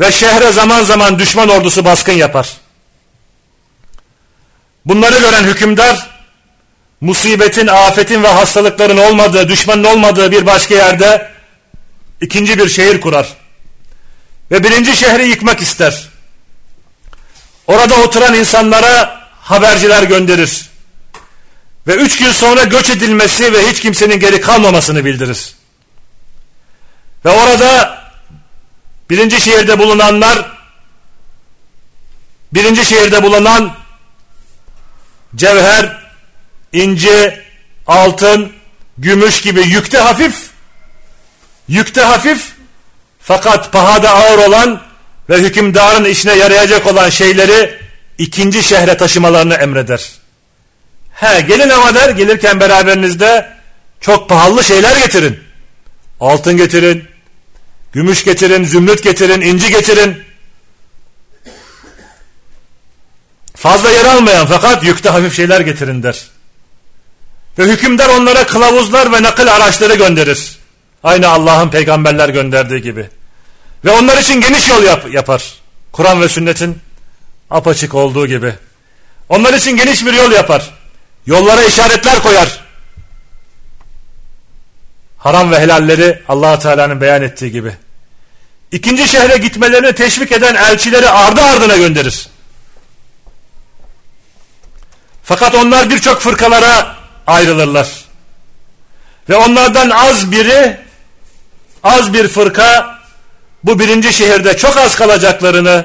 ve 0.00 0.12
şehre 0.12 0.52
zaman 0.52 0.84
zaman 0.84 1.18
düşman 1.18 1.48
ordusu 1.48 1.84
baskın 1.84 2.12
yapar. 2.12 2.48
Bunları 4.84 5.18
gören 5.18 5.44
hükümdar 5.44 6.10
musibetin, 7.00 7.66
afetin 7.66 8.22
ve 8.22 8.28
hastalıkların 8.28 8.96
olmadığı, 8.96 9.48
düşmanın 9.48 9.84
olmadığı 9.84 10.32
bir 10.32 10.46
başka 10.46 10.74
yerde 10.74 11.30
ikinci 12.20 12.58
bir 12.58 12.68
şehir 12.68 13.00
kurar. 13.00 13.28
Ve 14.50 14.64
birinci 14.64 14.96
şehri 14.96 15.28
yıkmak 15.28 15.60
ister. 15.60 16.08
Orada 17.66 17.94
oturan 17.94 18.34
insanlara 18.34 19.20
haberciler 19.40 20.02
gönderir. 20.02 20.70
Ve 21.86 21.94
üç 21.94 22.18
gün 22.18 22.32
sonra 22.32 22.64
göç 22.64 22.90
edilmesi 22.90 23.52
ve 23.52 23.66
hiç 23.70 23.80
kimsenin 23.80 24.20
geri 24.20 24.40
kalmamasını 24.40 25.04
bildirir. 25.04 25.54
Ve 27.24 27.30
orada 27.30 28.01
birinci 29.12 29.40
şehirde 29.40 29.78
bulunanlar 29.78 30.50
birinci 32.52 32.84
şehirde 32.84 33.22
bulunan 33.22 33.74
cevher, 35.36 35.98
inci, 36.72 37.40
altın, 37.86 38.52
gümüş 38.98 39.40
gibi 39.40 39.60
yükte 39.60 39.98
hafif 39.98 40.50
yükte 41.68 42.00
hafif 42.00 42.52
fakat 43.20 43.72
pahada 43.72 44.10
ağır 44.10 44.38
olan 44.38 44.82
ve 45.28 45.38
hükümdarın 45.38 46.04
işine 46.04 46.34
yarayacak 46.34 46.86
olan 46.86 47.10
şeyleri 47.10 47.78
ikinci 48.18 48.62
şehre 48.62 48.96
taşımalarını 48.96 49.54
emreder. 49.54 50.10
He 51.12 51.40
gelin 51.40 51.68
ama 51.68 51.94
der 51.94 52.10
gelirken 52.10 52.60
beraberinizde 52.60 53.52
çok 54.00 54.28
pahalı 54.28 54.64
şeyler 54.64 54.96
getirin. 54.96 55.40
Altın 56.20 56.56
getirin, 56.56 57.11
gümüş 57.92 58.24
getirin, 58.24 58.64
zümrüt 58.64 59.02
getirin, 59.02 59.40
inci 59.40 59.70
getirin. 59.70 60.22
Fazla 63.56 63.90
yer 63.90 64.04
almayan 64.04 64.46
fakat 64.46 64.84
yükte 64.84 65.08
hafif 65.08 65.36
şeyler 65.36 65.60
getirin 65.60 66.02
der. 66.02 66.26
Ve 67.58 67.64
hükümdar 67.64 68.08
onlara 68.08 68.46
kılavuzlar 68.46 69.12
ve 69.12 69.22
nakil 69.22 69.54
araçları 69.54 69.94
gönderir. 69.94 70.58
Aynı 71.04 71.28
Allah'ın 71.28 71.68
peygamberler 71.68 72.28
gönderdiği 72.28 72.82
gibi. 72.82 73.08
Ve 73.84 73.90
onlar 73.90 74.16
için 74.16 74.40
geniş 74.40 74.68
yol 74.68 74.82
yap 74.82 75.06
yapar. 75.12 75.54
Kur'an 75.92 76.20
ve 76.20 76.28
sünnetin 76.28 76.78
apaçık 77.50 77.94
olduğu 77.94 78.26
gibi. 78.26 78.54
Onlar 79.28 79.54
için 79.54 79.76
geniş 79.76 80.06
bir 80.06 80.12
yol 80.12 80.32
yapar. 80.32 80.70
Yollara 81.26 81.64
işaretler 81.64 82.22
koyar. 82.22 82.64
Haram 85.22 85.50
ve 85.50 85.60
helalleri 85.60 86.22
allah 86.28 86.58
Teala'nın 86.58 87.00
beyan 87.00 87.22
ettiği 87.22 87.52
gibi. 87.52 87.72
İkinci 88.72 89.08
şehre 89.08 89.36
gitmelerini 89.36 89.92
teşvik 89.94 90.32
eden 90.32 90.54
elçileri 90.54 91.08
ardı 91.08 91.40
ardına 91.40 91.76
gönderir. 91.76 92.28
Fakat 95.24 95.54
onlar 95.54 95.90
birçok 95.90 96.20
fırkalara 96.20 96.96
ayrılırlar. 97.26 97.88
Ve 99.28 99.36
onlardan 99.36 99.90
az 99.90 100.32
biri, 100.32 100.76
az 101.82 102.12
bir 102.12 102.28
fırka 102.28 102.98
bu 103.64 103.78
birinci 103.78 104.12
şehirde 104.12 104.56
çok 104.56 104.76
az 104.76 104.96
kalacaklarını 104.96 105.84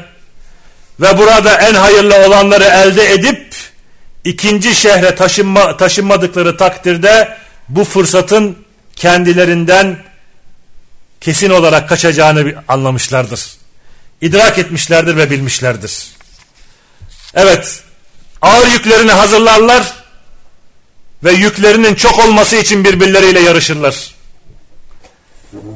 ve 1.00 1.18
burada 1.18 1.58
en 1.58 1.74
hayırlı 1.74 2.28
olanları 2.28 2.64
elde 2.64 3.14
edip 3.14 3.56
ikinci 4.24 4.76
şehre 4.76 5.16
taşınma, 5.16 5.78
taşınmadıkları 5.78 6.58
takdirde 6.58 7.38
bu 7.70 7.84
fırsatın 7.84 8.67
kendilerinden 8.98 9.98
kesin 11.22 11.50
olarak 11.50 11.90
kaçacağını 11.90 12.64
anlamışlardır. 12.68 13.58
İdrak 14.22 14.58
etmişlerdir 14.60 15.18
ve 15.18 15.30
bilmişlerdir. 15.30 16.08
Evet, 17.34 17.84
ağır 18.42 18.68
yüklerini 18.68 19.12
hazırlarlar 19.12 19.94
ve 21.24 21.32
yüklerinin 21.32 21.96
çok 21.96 22.20
olması 22.20 22.56
için 22.56 22.84
birbirleriyle 22.84 23.40
yarışırlar. 23.40 24.16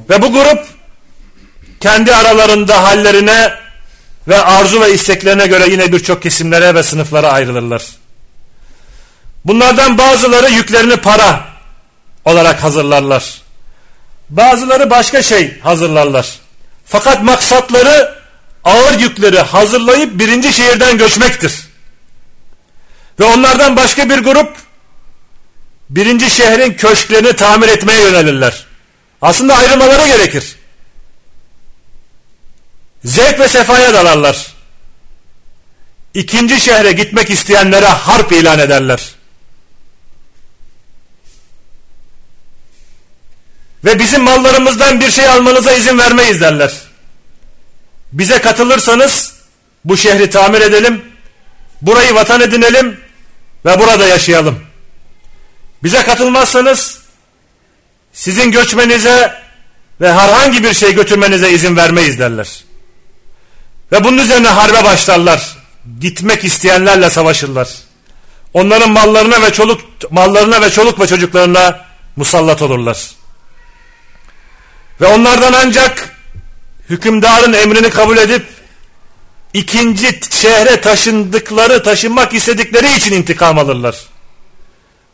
Ve 0.09 0.21
bu 0.21 0.31
grup 0.31 0.65
kendi 1.79 2.13
aralarında 2.13 2.83
hallerine 2.83 3.53
ve 4.27 4.41
arzu 4.41 4.81
ve 4.81 4.93
isteklerine 4.93 5.47
göre 5.47 5.67
yine 5.69 5.91
birçok 5.91 6.21
kesimlere 6.21 6.75
ve 6.75 6.83
sınıflara 6.83 7.31
ayrılırlar. 7.31 7.83
Bunlardan 9.45 9.97
bazıları 9.97 10.51
yüklerini 10.51 10.97
para 10.97 11.50
olarak 12.25 12.63
hazırlarlar. 12.63 13.41
Bazıları 14.29 14.89
başka 14.89 15.23
şey 15.23 15.59
hazırlarlar. 15.59 16.39
Fakat 16.85 17.23
maksatları 17.23 18.15
ağır 18.63 18.99
yükleri 18.99 19.39
hazırlayıp 19.39 20.19
birinci 20.19 20.53
şehirden 20.53 20.97
göçmektir. 20.97 21.53
Ve 23.19 23.23
onlardan 23.23 23.75
başka 23.75 24.09
bir 24.09 24.19
grup 24.19 24.55
birinci 25.89 26.29
şehrin 26.29 26.73
köşklerini 26.73 27.33
tamir 27.33 27.67
etmeye 27.67 28.01
yönelirler. 28.01 28.65
Aslında 29.21 29.55
ayrılmaları 29.55 30.07
gerekir. 30.07 30.55
Zevk 33.05 33.39
ve 33.39 33.47
sefaya 33.47 33.93
dalarlar. 33.93 34.47
İkinci 36.13 36.59
şehre 36.59 36.91
gitmek 36.91 37.29
isteyenlere 37.29 37.85
harp 37.85 38.31
ilan 38.31 38.59
ederler. 38.59 39.15
Ve 43.85 43.99
bizim 43.99 44.23
mallarımızdan 44.23 44.99
bir 44.99 45.11
şey 45.11 45.27
almanıza 45.27 45.71
izin 45.71 45.97
vermeyiz 45.97 46.41
derler. 46.41 46.71
Bize 48.11 48.41
katılırsanız 48.41 49.33
bu 49.85 49.97
şehri 49.97 50.29
tamir 50.29 50.61
edelim, 50.61 51.05
burayı 51.81 52.15
vatan 52.15 52.41
edinelim 52.41 52.99
ve 53.65 53.79
burada 53.79 54.07
yaşayalım. 54.07 54.59
Bize 55.83 56.03
katılmazsanız 56.03 57.01
sizin 58.13 58.51
göçmenize 58.51 59.41
ve 60.01 60.13
herhangi 60.13 60.63
bir 60.63 60.73
şey 60.73 60.95
götürmenize 60.95 61.51
izin 61.51 61.77
vermeyiz 61.77 62.19
derler. 62.19 62.63
Ve 63.91 64.03
bunun 64.03 64.17
üzerine 64.17 64.47
harbe 64.47 64.83
başlarlar. 64.83 65.57
Gitmek 65.99 66.43
isteyenlerle 66.43 67.09
savaşırlar. 67.09 67.69
Onların 68.53 68.91
mallarına 68.91 69.41
ve 69.41 69.53
çoluk 69.53 69.81
mallarına 70.11 70.61
ve 70.61 70.69
çoluk 70.69 70.99
ve 70.99 71.07
çocuklarına 71.07 71.85
musallat 72.15 72.61
olurlar. 72.61 73.20
Ve 75.01 75.07
onlardan 75.07 75.53
ancak 75.53 76.09
hükümdarın 76.89 77.53
emrini 77.53 77.89
kabul 77.89 78.17
edip 78.17 78.45
ikinci 79.53 80.19
şehre 80.31 80.81
taşındıkları, 80.81 81.83
taşınmak 81.83 82.33
istedikleri 82.33 82.95
için 82.95 83.13
intikam 83.13 83.59
alırlar. 83.59 83.95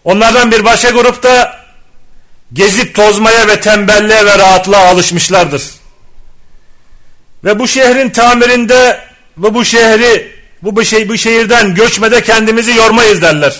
Onlardan 0.03 0.51
bir 0.51 0.65
başka 0.65 0.89
grupta 0.89 1.65
gezip 2.53 2.95
tozmaya 2.95 3.47
ve 3.47 3.59
tembelliğe 3.59 4.25
ve 4.25 4.37
rahatlığa 4.37 4.87
alışmışlardır. 4.87 5.63
Ve 7.43 7.59
bu 7.59 7.67
şehrin 7.67 8.09
tamirinde 8.09 9.01
ve 9.37 9.53
bu 9.53 9.65
şehri 9.65 10.37
bu, 10.61 10.75
bu, 10.75 10.85
şey, 10.85 11.09
bu 11.09 11.17
şehirden 11.17 11.75
göçmede 11.75 12.23
kendimizi 12.23 12.71
yormayız 12.75 13.21
derler. 13.21 13.55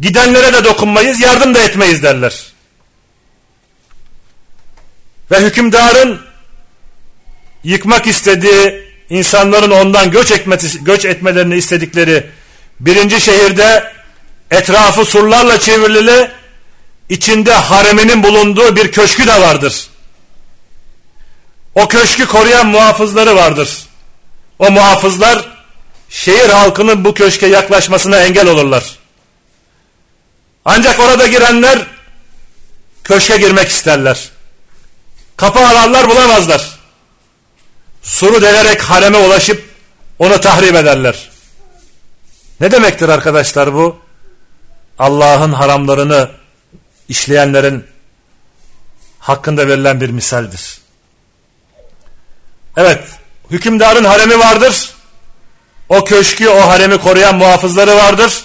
Gidenlere 0.00 0.52
de 0.52 0.64
dokunmayız, 0.64 1.20
yardım 1.20 1.54
da 1.54 1.58
etmeyiz 1.58 2.02
derler. 2.02 2.53
Ve 5.30 5.40
hükümdarın 5.40 6.20
yıkmak 7.64 8.06
istediği, 8.06 8.84
insanların 9.10 9.70
ondan 9.70 10.10
göç, 10.10 10.30
etmesi, 10.30 10.84
göç 10.84 11.04
etmelerini 11.04 11.56
istedikleri 11.56 12.30
birinci 12.80 13.20
şehirde 13.20 13.92
etrafı 14.50 15.04
surlarla 15.04 15.60
çevrili, 15.60 16.30
içinde 17.08 17.52
hareminin 17.52 18.22
bulunduğu 18.22 18.76
bir 18.76 18.92
köşkü 18.92 19.26
de 19.26 19.40
vardır. 19.40 19.86
O 21.74 21.88
köşkü 21.88 22.26
koruyan 22.26 22.66
muhafızları 22.66 23.36
vardır. 23.36 23.86
O 24.58 24.70
muhafızlar 24.70 25.48
şehir 26.08 26.48
halkının 26.50 27.04
bu 27.04 27.14
köşke 27.14 27.46
yaklaşmasına 27.46 28.18
engel 28.20 28.48
olurlar. 28.48 28.98
Ancak 30.64 31.00
orada 31.00 31.26
girenler 31.26 31.78
köşke 33.04 33.36
girmek 33.36 33.68
isterler. 33.68 34.33
Kapı 35.36 35.58
ararlar 35.58 36.08
bulamazlar. 36.08 36.78
Suru 38.02 38.42
delerek 38.42 38.82
hareme 38.82 39.18
ulaşıp 39.18 39.70
onu 40.18 40.40
tahrip 40.40 40.74
ederler. 40.74 41.30
Ne 42.60 42.70
demektir 42.70 43.08
arkadaşlar 43.08 43.74
bu? 43.74 43.98
Allah'ın 44.98 45.52
haramlarını 45.52 46.30
işleyenlerin 47.08 47.86
hakkında 49.18 49.68
verilen 49.68 50.00
bir 50.00 50.10
misaldir. 50.10 50.78
Evet, 52.76 53.04
hükümdarın 53.50 54.04
haremi 54.04 54.38
vardır. 54.38 54.90
O 55.88 56.04
köşkü, 56.04 56.48
o 56.48 56.68
haremi 56.68 56.98
koruyan 56.98 57.36
muhafızları 57.36 57.96
vardır. 57.96 58.44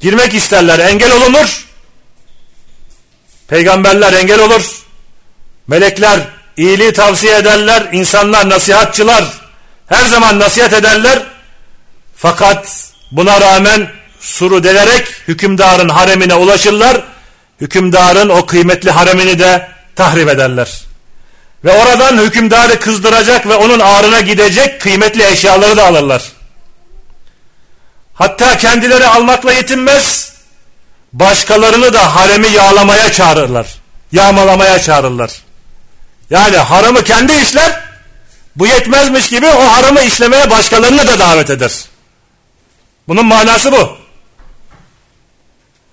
Girmek 0.00 0.34
isterler, 0.34 0.78
engel 0.78 1.12
olunur. 1.12 1.66
Peygamberler 3.48 4.12
engel 4.12 4.40
olur. 4.40 4.81
Melekler 5.66 6.20
iyiliği 6.56 6.92
tavsiye 6.92 7.36
ederler. 7.36 7.88
insanlar 7.92 8.48
nasihatçılar 8.48 9.24
her 9.86 10.04
zaman 10.04 10.38
nasihat 10.38 10.72
ederler. 10.72 11.22
Fakat 12.16 12.90
buna 13.10 13.40
rağmen 13.40 13.90
suru 14.20 14.64
delerek 14.64 15.08
hükümdarın 15.28 15.88
haremine 15.88 16.34
ulaşırlar. 16.34 17.02
Hükümdarın 17.60 18.28
o 18.28 18.46
kıymetli 18.46 18.90
haremini 18.90 19.38
de 19.38 19.68
tahrip 19.96 20.28
ederler. 20.28 20.82
Ve 21.64 21.72
oradan 21.72 22.18
hükümdarı 22.18 22.80
kızdıracak 22.80 23.46
ve 23.46 23.54
onun 23.54 23.80
ağrına 23.80 24.20
gidecek 24.20 24.80
kıymetli 24.80 25.26
eşyaları 25.26 25.76
da 25.76 25.86
alırlar. 25.86 26.22
Hatta 28.14 28.56
kendileri 28.56 29.06
almakla 29.06 29.52
yetinmez, 29.52 30.32
başkalarını 31.12 31.92
da 31.92 32.16
haremi 32.16 32.48
yağlamaya 32.48 33.12
çağırırlar. 33.12 33.66
Yağmalamaya 34.12 34.78
çağırırlar. 34.78 35.30
Yani 36.32 36.56
haramı 36.56 37.04
kendi 37.04 37.32
işler, 37.32 37.80
bu 38.56 38.66
yetmezmiş 38.66 39.28
gibi 39.28 39.46
o 39.46 39.72
haramı 39.72 40.00
işlemeye 40.02 40.50
başkalarını 40.50 41.06
da 41.06 41.18
davet 41.18 41.50
eder. 41.50 41.72
Bunun 43.08 43.26
manası 43.26 43.72
bu. 43.72 43.96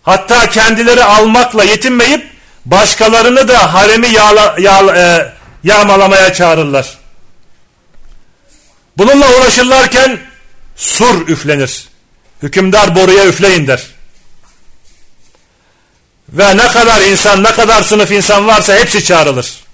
Hatta 0.04 0.50
kendileri 0.50 1.04
almakla 1.04 1.64
yetinmeyip 1.64 2.32
başkalarını 2.66 3.48
da 3.48 3.74
haremi 3.74 4.08
yağla, 4.08 4.56
yağla, 4.60 4.98
e, 4.98 5.34
yağmalamaya 5.64 6.34
çağırırlar. 6.34 6.98
Bununla 8.98 9.38
uğraşırlarken 9.38 10.20
sur 10.76 11.28
üflenir. 11.28 11.88
Hükümdar 12.44 12.96
boruya 12.96 13.26
üfleyin 13.26 13.68
der. 13.68 13.88
Ve 16.30 16.58
ne 16.58 16.68
kadar 16.68 17.02
insan, 17.02 17.44
ne 17.44 17.52
kadar 17.52 17.84
sınıf 17.84 18.12
insan 18.12 18.48
varsa 18.48 18.76
hepsi 18.76 19.04
çağrılır. 19.04 19.69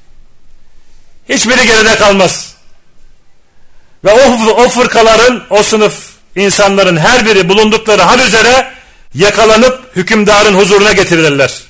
Hiçbiri 1.30 1.68
geride 1.68 1.96
kalmaz. 1.96 2.56
Ve 4.04 4.12
o, 4.14 4.52
o 4.52 4.70
fırkaların, 4.70 5.44
o 5.50 5.64
sınıf 5.64 5.96
insanların 6.36 6.98
her 6.98 7.26
biri 7.26 7.50
bulundukları 7.50 8.02
hal 8.02 8.20
üzere 8.20 8.72
yakalanıp 9.14 9.96
hükümdarın 9.96 10.54
huzuruna 10.54 10.92
getirilirler. 10.92 11.64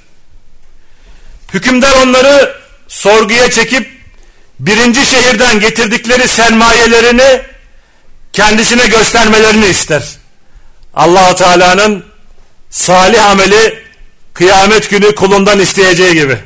Hükümdar 1.53 1.95
onları 2.03 2.55
sorguya 2.87 3.51
çekip 3.51 3.95
birinci 4.59 5.05
şehirden 5.05 5.59
getirdikleri 5.59 6.27
sermayelerini 6.27 7.41
kendisine 8.33 8.87
göstermelerini 8.87 9.67
ister. 9.67 10.03
allah 10.93 11.35
Teala'nın 11.35 12.05
salih 12.69 13.25
ameli 13.25 13.83
kıyamet 14.33 14.89
günü 14.89 15.15
kulundan 15.15 15.59
isteyeceği 15.59 16.13
gibi. 16.13 16.37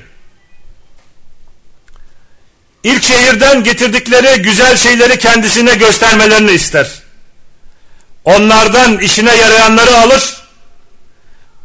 İlk 2.84 3.04
şehirden 3.04 3.64
getirdikleri 3.64 4.42
güzel 4.42 4.78
şeyleri 4.78 5.20
kendisine 5.20 5.76
göstermelerini 5.76 6.52
ister. 6.52 6.88
Onlardan 8.24 8.98
işine 8.98 9.36
yarayanları 9.36 9.96
alır, 9.96 10.38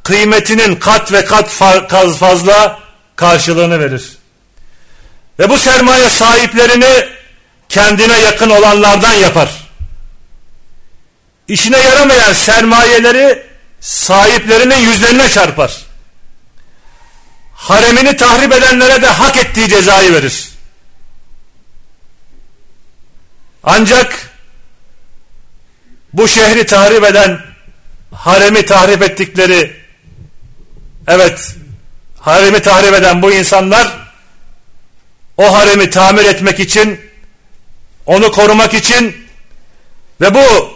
kıymetinin 0.02 0.76
kat 0.76 1.12
ve 1.12 1.24
kat 1.24 1.50
fazla 2.18 2.80
karşılığını 3.16 3.80
verir. 3.80 4.18
Ve 5.38 5.50
bu 5.50 5.58
sermaye 5.58 6.10
sahiplerini 6.10 7.08
kendine 7.68 8.20
yakın 8.20 8.50
olanlardan 8.50 9.12
yapar. 9.12 9.50
İşine 11.48 11.78
yaramayan 11.78 12.32
sermayeleri 12.32 13.46
sahiplerinin 13.80 14.76
yüzlerine 14.76 15.28
çarpar. 15.28 15.76
Haremini 17.54 18.16
tahrip 18.16 18.52
edenlere 18.52 19.02
de 19.02 19.06
hak 19.06 19.36
ettiği 19.36 19.68
cezayı 19.68 20.12
verir. 20.12 20.53
Ancak 23.64 24.30
bu 26.12 26.28
şehri 26.28 26.66
tahrip 26.66 27.04
eden 27.04 27.40
haremi 28.12 28.66
tahrip 28.66 29.02
ettikleri 29.02 29.76
evet 31.08 31.54
haremi 32.20 32.62
tahrip 32.62 32.94
eden 32.94 33.22
bu 33.22 33.32
insanlar 33.32 33.88
o 35.36 35.54
haremi 35.54 35.90
tamir 35.90 36.24
etmek 36.24 36.60
için 36.60 37.00
onu 38.06 38.32
korumak 38.32 38.74
için 38.74 39.26
ve 40.20 40.34
bu 40.34 40.74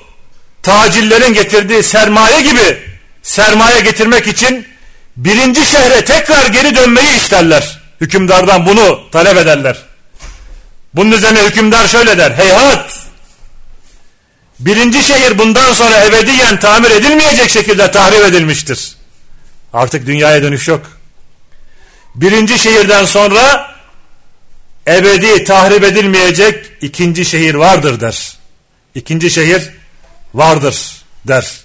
tacillerin 0.63 1.35
getirdiği 1.35 1.83
sermaye 1.83 2.41
gibi 2.41 2.79
sermaye 3.23 3.81
getirmek 3.81 4.27
için 4.27 4.69
birinci 5.17 5.67
şehre 5.67 6.05
tekrar 6.05 6.47
geri 6.47 6.77
dönmeyi 6.77 7.17
isterler. 7.17 7.79
Hükümdardan 8.01 8.67
bunu 8.67 9.11
talep 9.11 9.37
ederler. 9.37 9.88
Bunun 10.95 11.13
üzerine 11.13 11.45
hükümdar 11.47 11.89
şöyle 11.89 12.19
der. 12.19 12.31
Heyhat! 12.31 12.99
Birinci 14.61 15.03
şehir 15.03 15.39
bundan 15.39 15.73
sonra 15.73 16.05
ebediyen 16.05 16.61
tamir 16.61 16.91
edilmeyecek 16.91 17.51
şekilde 17.51 17.91
tahrip 17.91 18.25
edilmiştir. 18.25 18.97
Artık 19.73 20.07
dünyaya 20.07 20.43
dönüş 20.43 20.69
yok. 20.69 20.87
Birinci 22.15 22.59
şehirden 22.59 23.05
sonra 23.05 23.75
ebedi 24.89 25.45
tahrip 25.45 25.85
edilmeyecek 25.85 26.71
ikinci 26.81 27.25
şehir 27.25 27.55
vardır 27.55 28.01
der. 28.01 28.39
İkinci 28.95 29.31
şehir 29.31 29.71
vardır 30.35 31.03
der. 31.25 31.61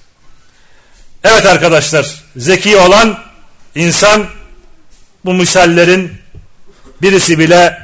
Evet 1.23 1.45
arkadaşlar 1.45 2.23
zeki 2.35 2.77
olan 2.77 3.19
insan 3.75 4.27
bu 5.25 5.33
misallerin 5.33 6.11
birisi 7.01 7.39
bile 7.39 7.82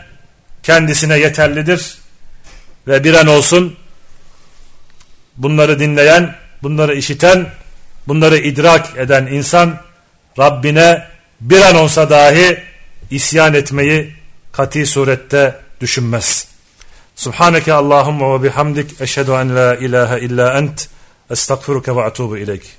kendisine 0.70 1.18
yeterlidir 1.20 1.98
ve 2.88 3.04
bir 3.04 3.14
an 3.14 3.28
olsun 3.28 3.76
bunları 5.38 5.80
dinleyen, 5.80 6.36
bunları 6.64 6.96
işiten, 6.96 7.48
bunları 8.08 8.38
idrak 8.38 8.98
eden 8.98 9.26
insan 9.26 9.78
Rabbine 10.40 11.08
bir 11.42 11.62
an 11.62 11.76
olsa 11.76 12.10
dahi 12.10 12.64
isyan 13.10 13.54
etmeyi 13.54 14.16
kati 14.52 14.86
surette 14.86 15.60
düşünmez. 15.82 16.48
Subhaneke 17.16 17.74
Allahumma 17.74 18.40
ve 18.40 18.44
bihamdik 18.44 19.02
eşhedü 19.02 19.32
en 19.32 19.56
la 19.56 19.76
ilahe 19.76 20.20
illa 20.20 20.58
ent 20.58 20.90
estağfiruke 21.30 21.96
ve 21.96 22.04
atubu 22.04 22.38
ileyk. 22.38 22.79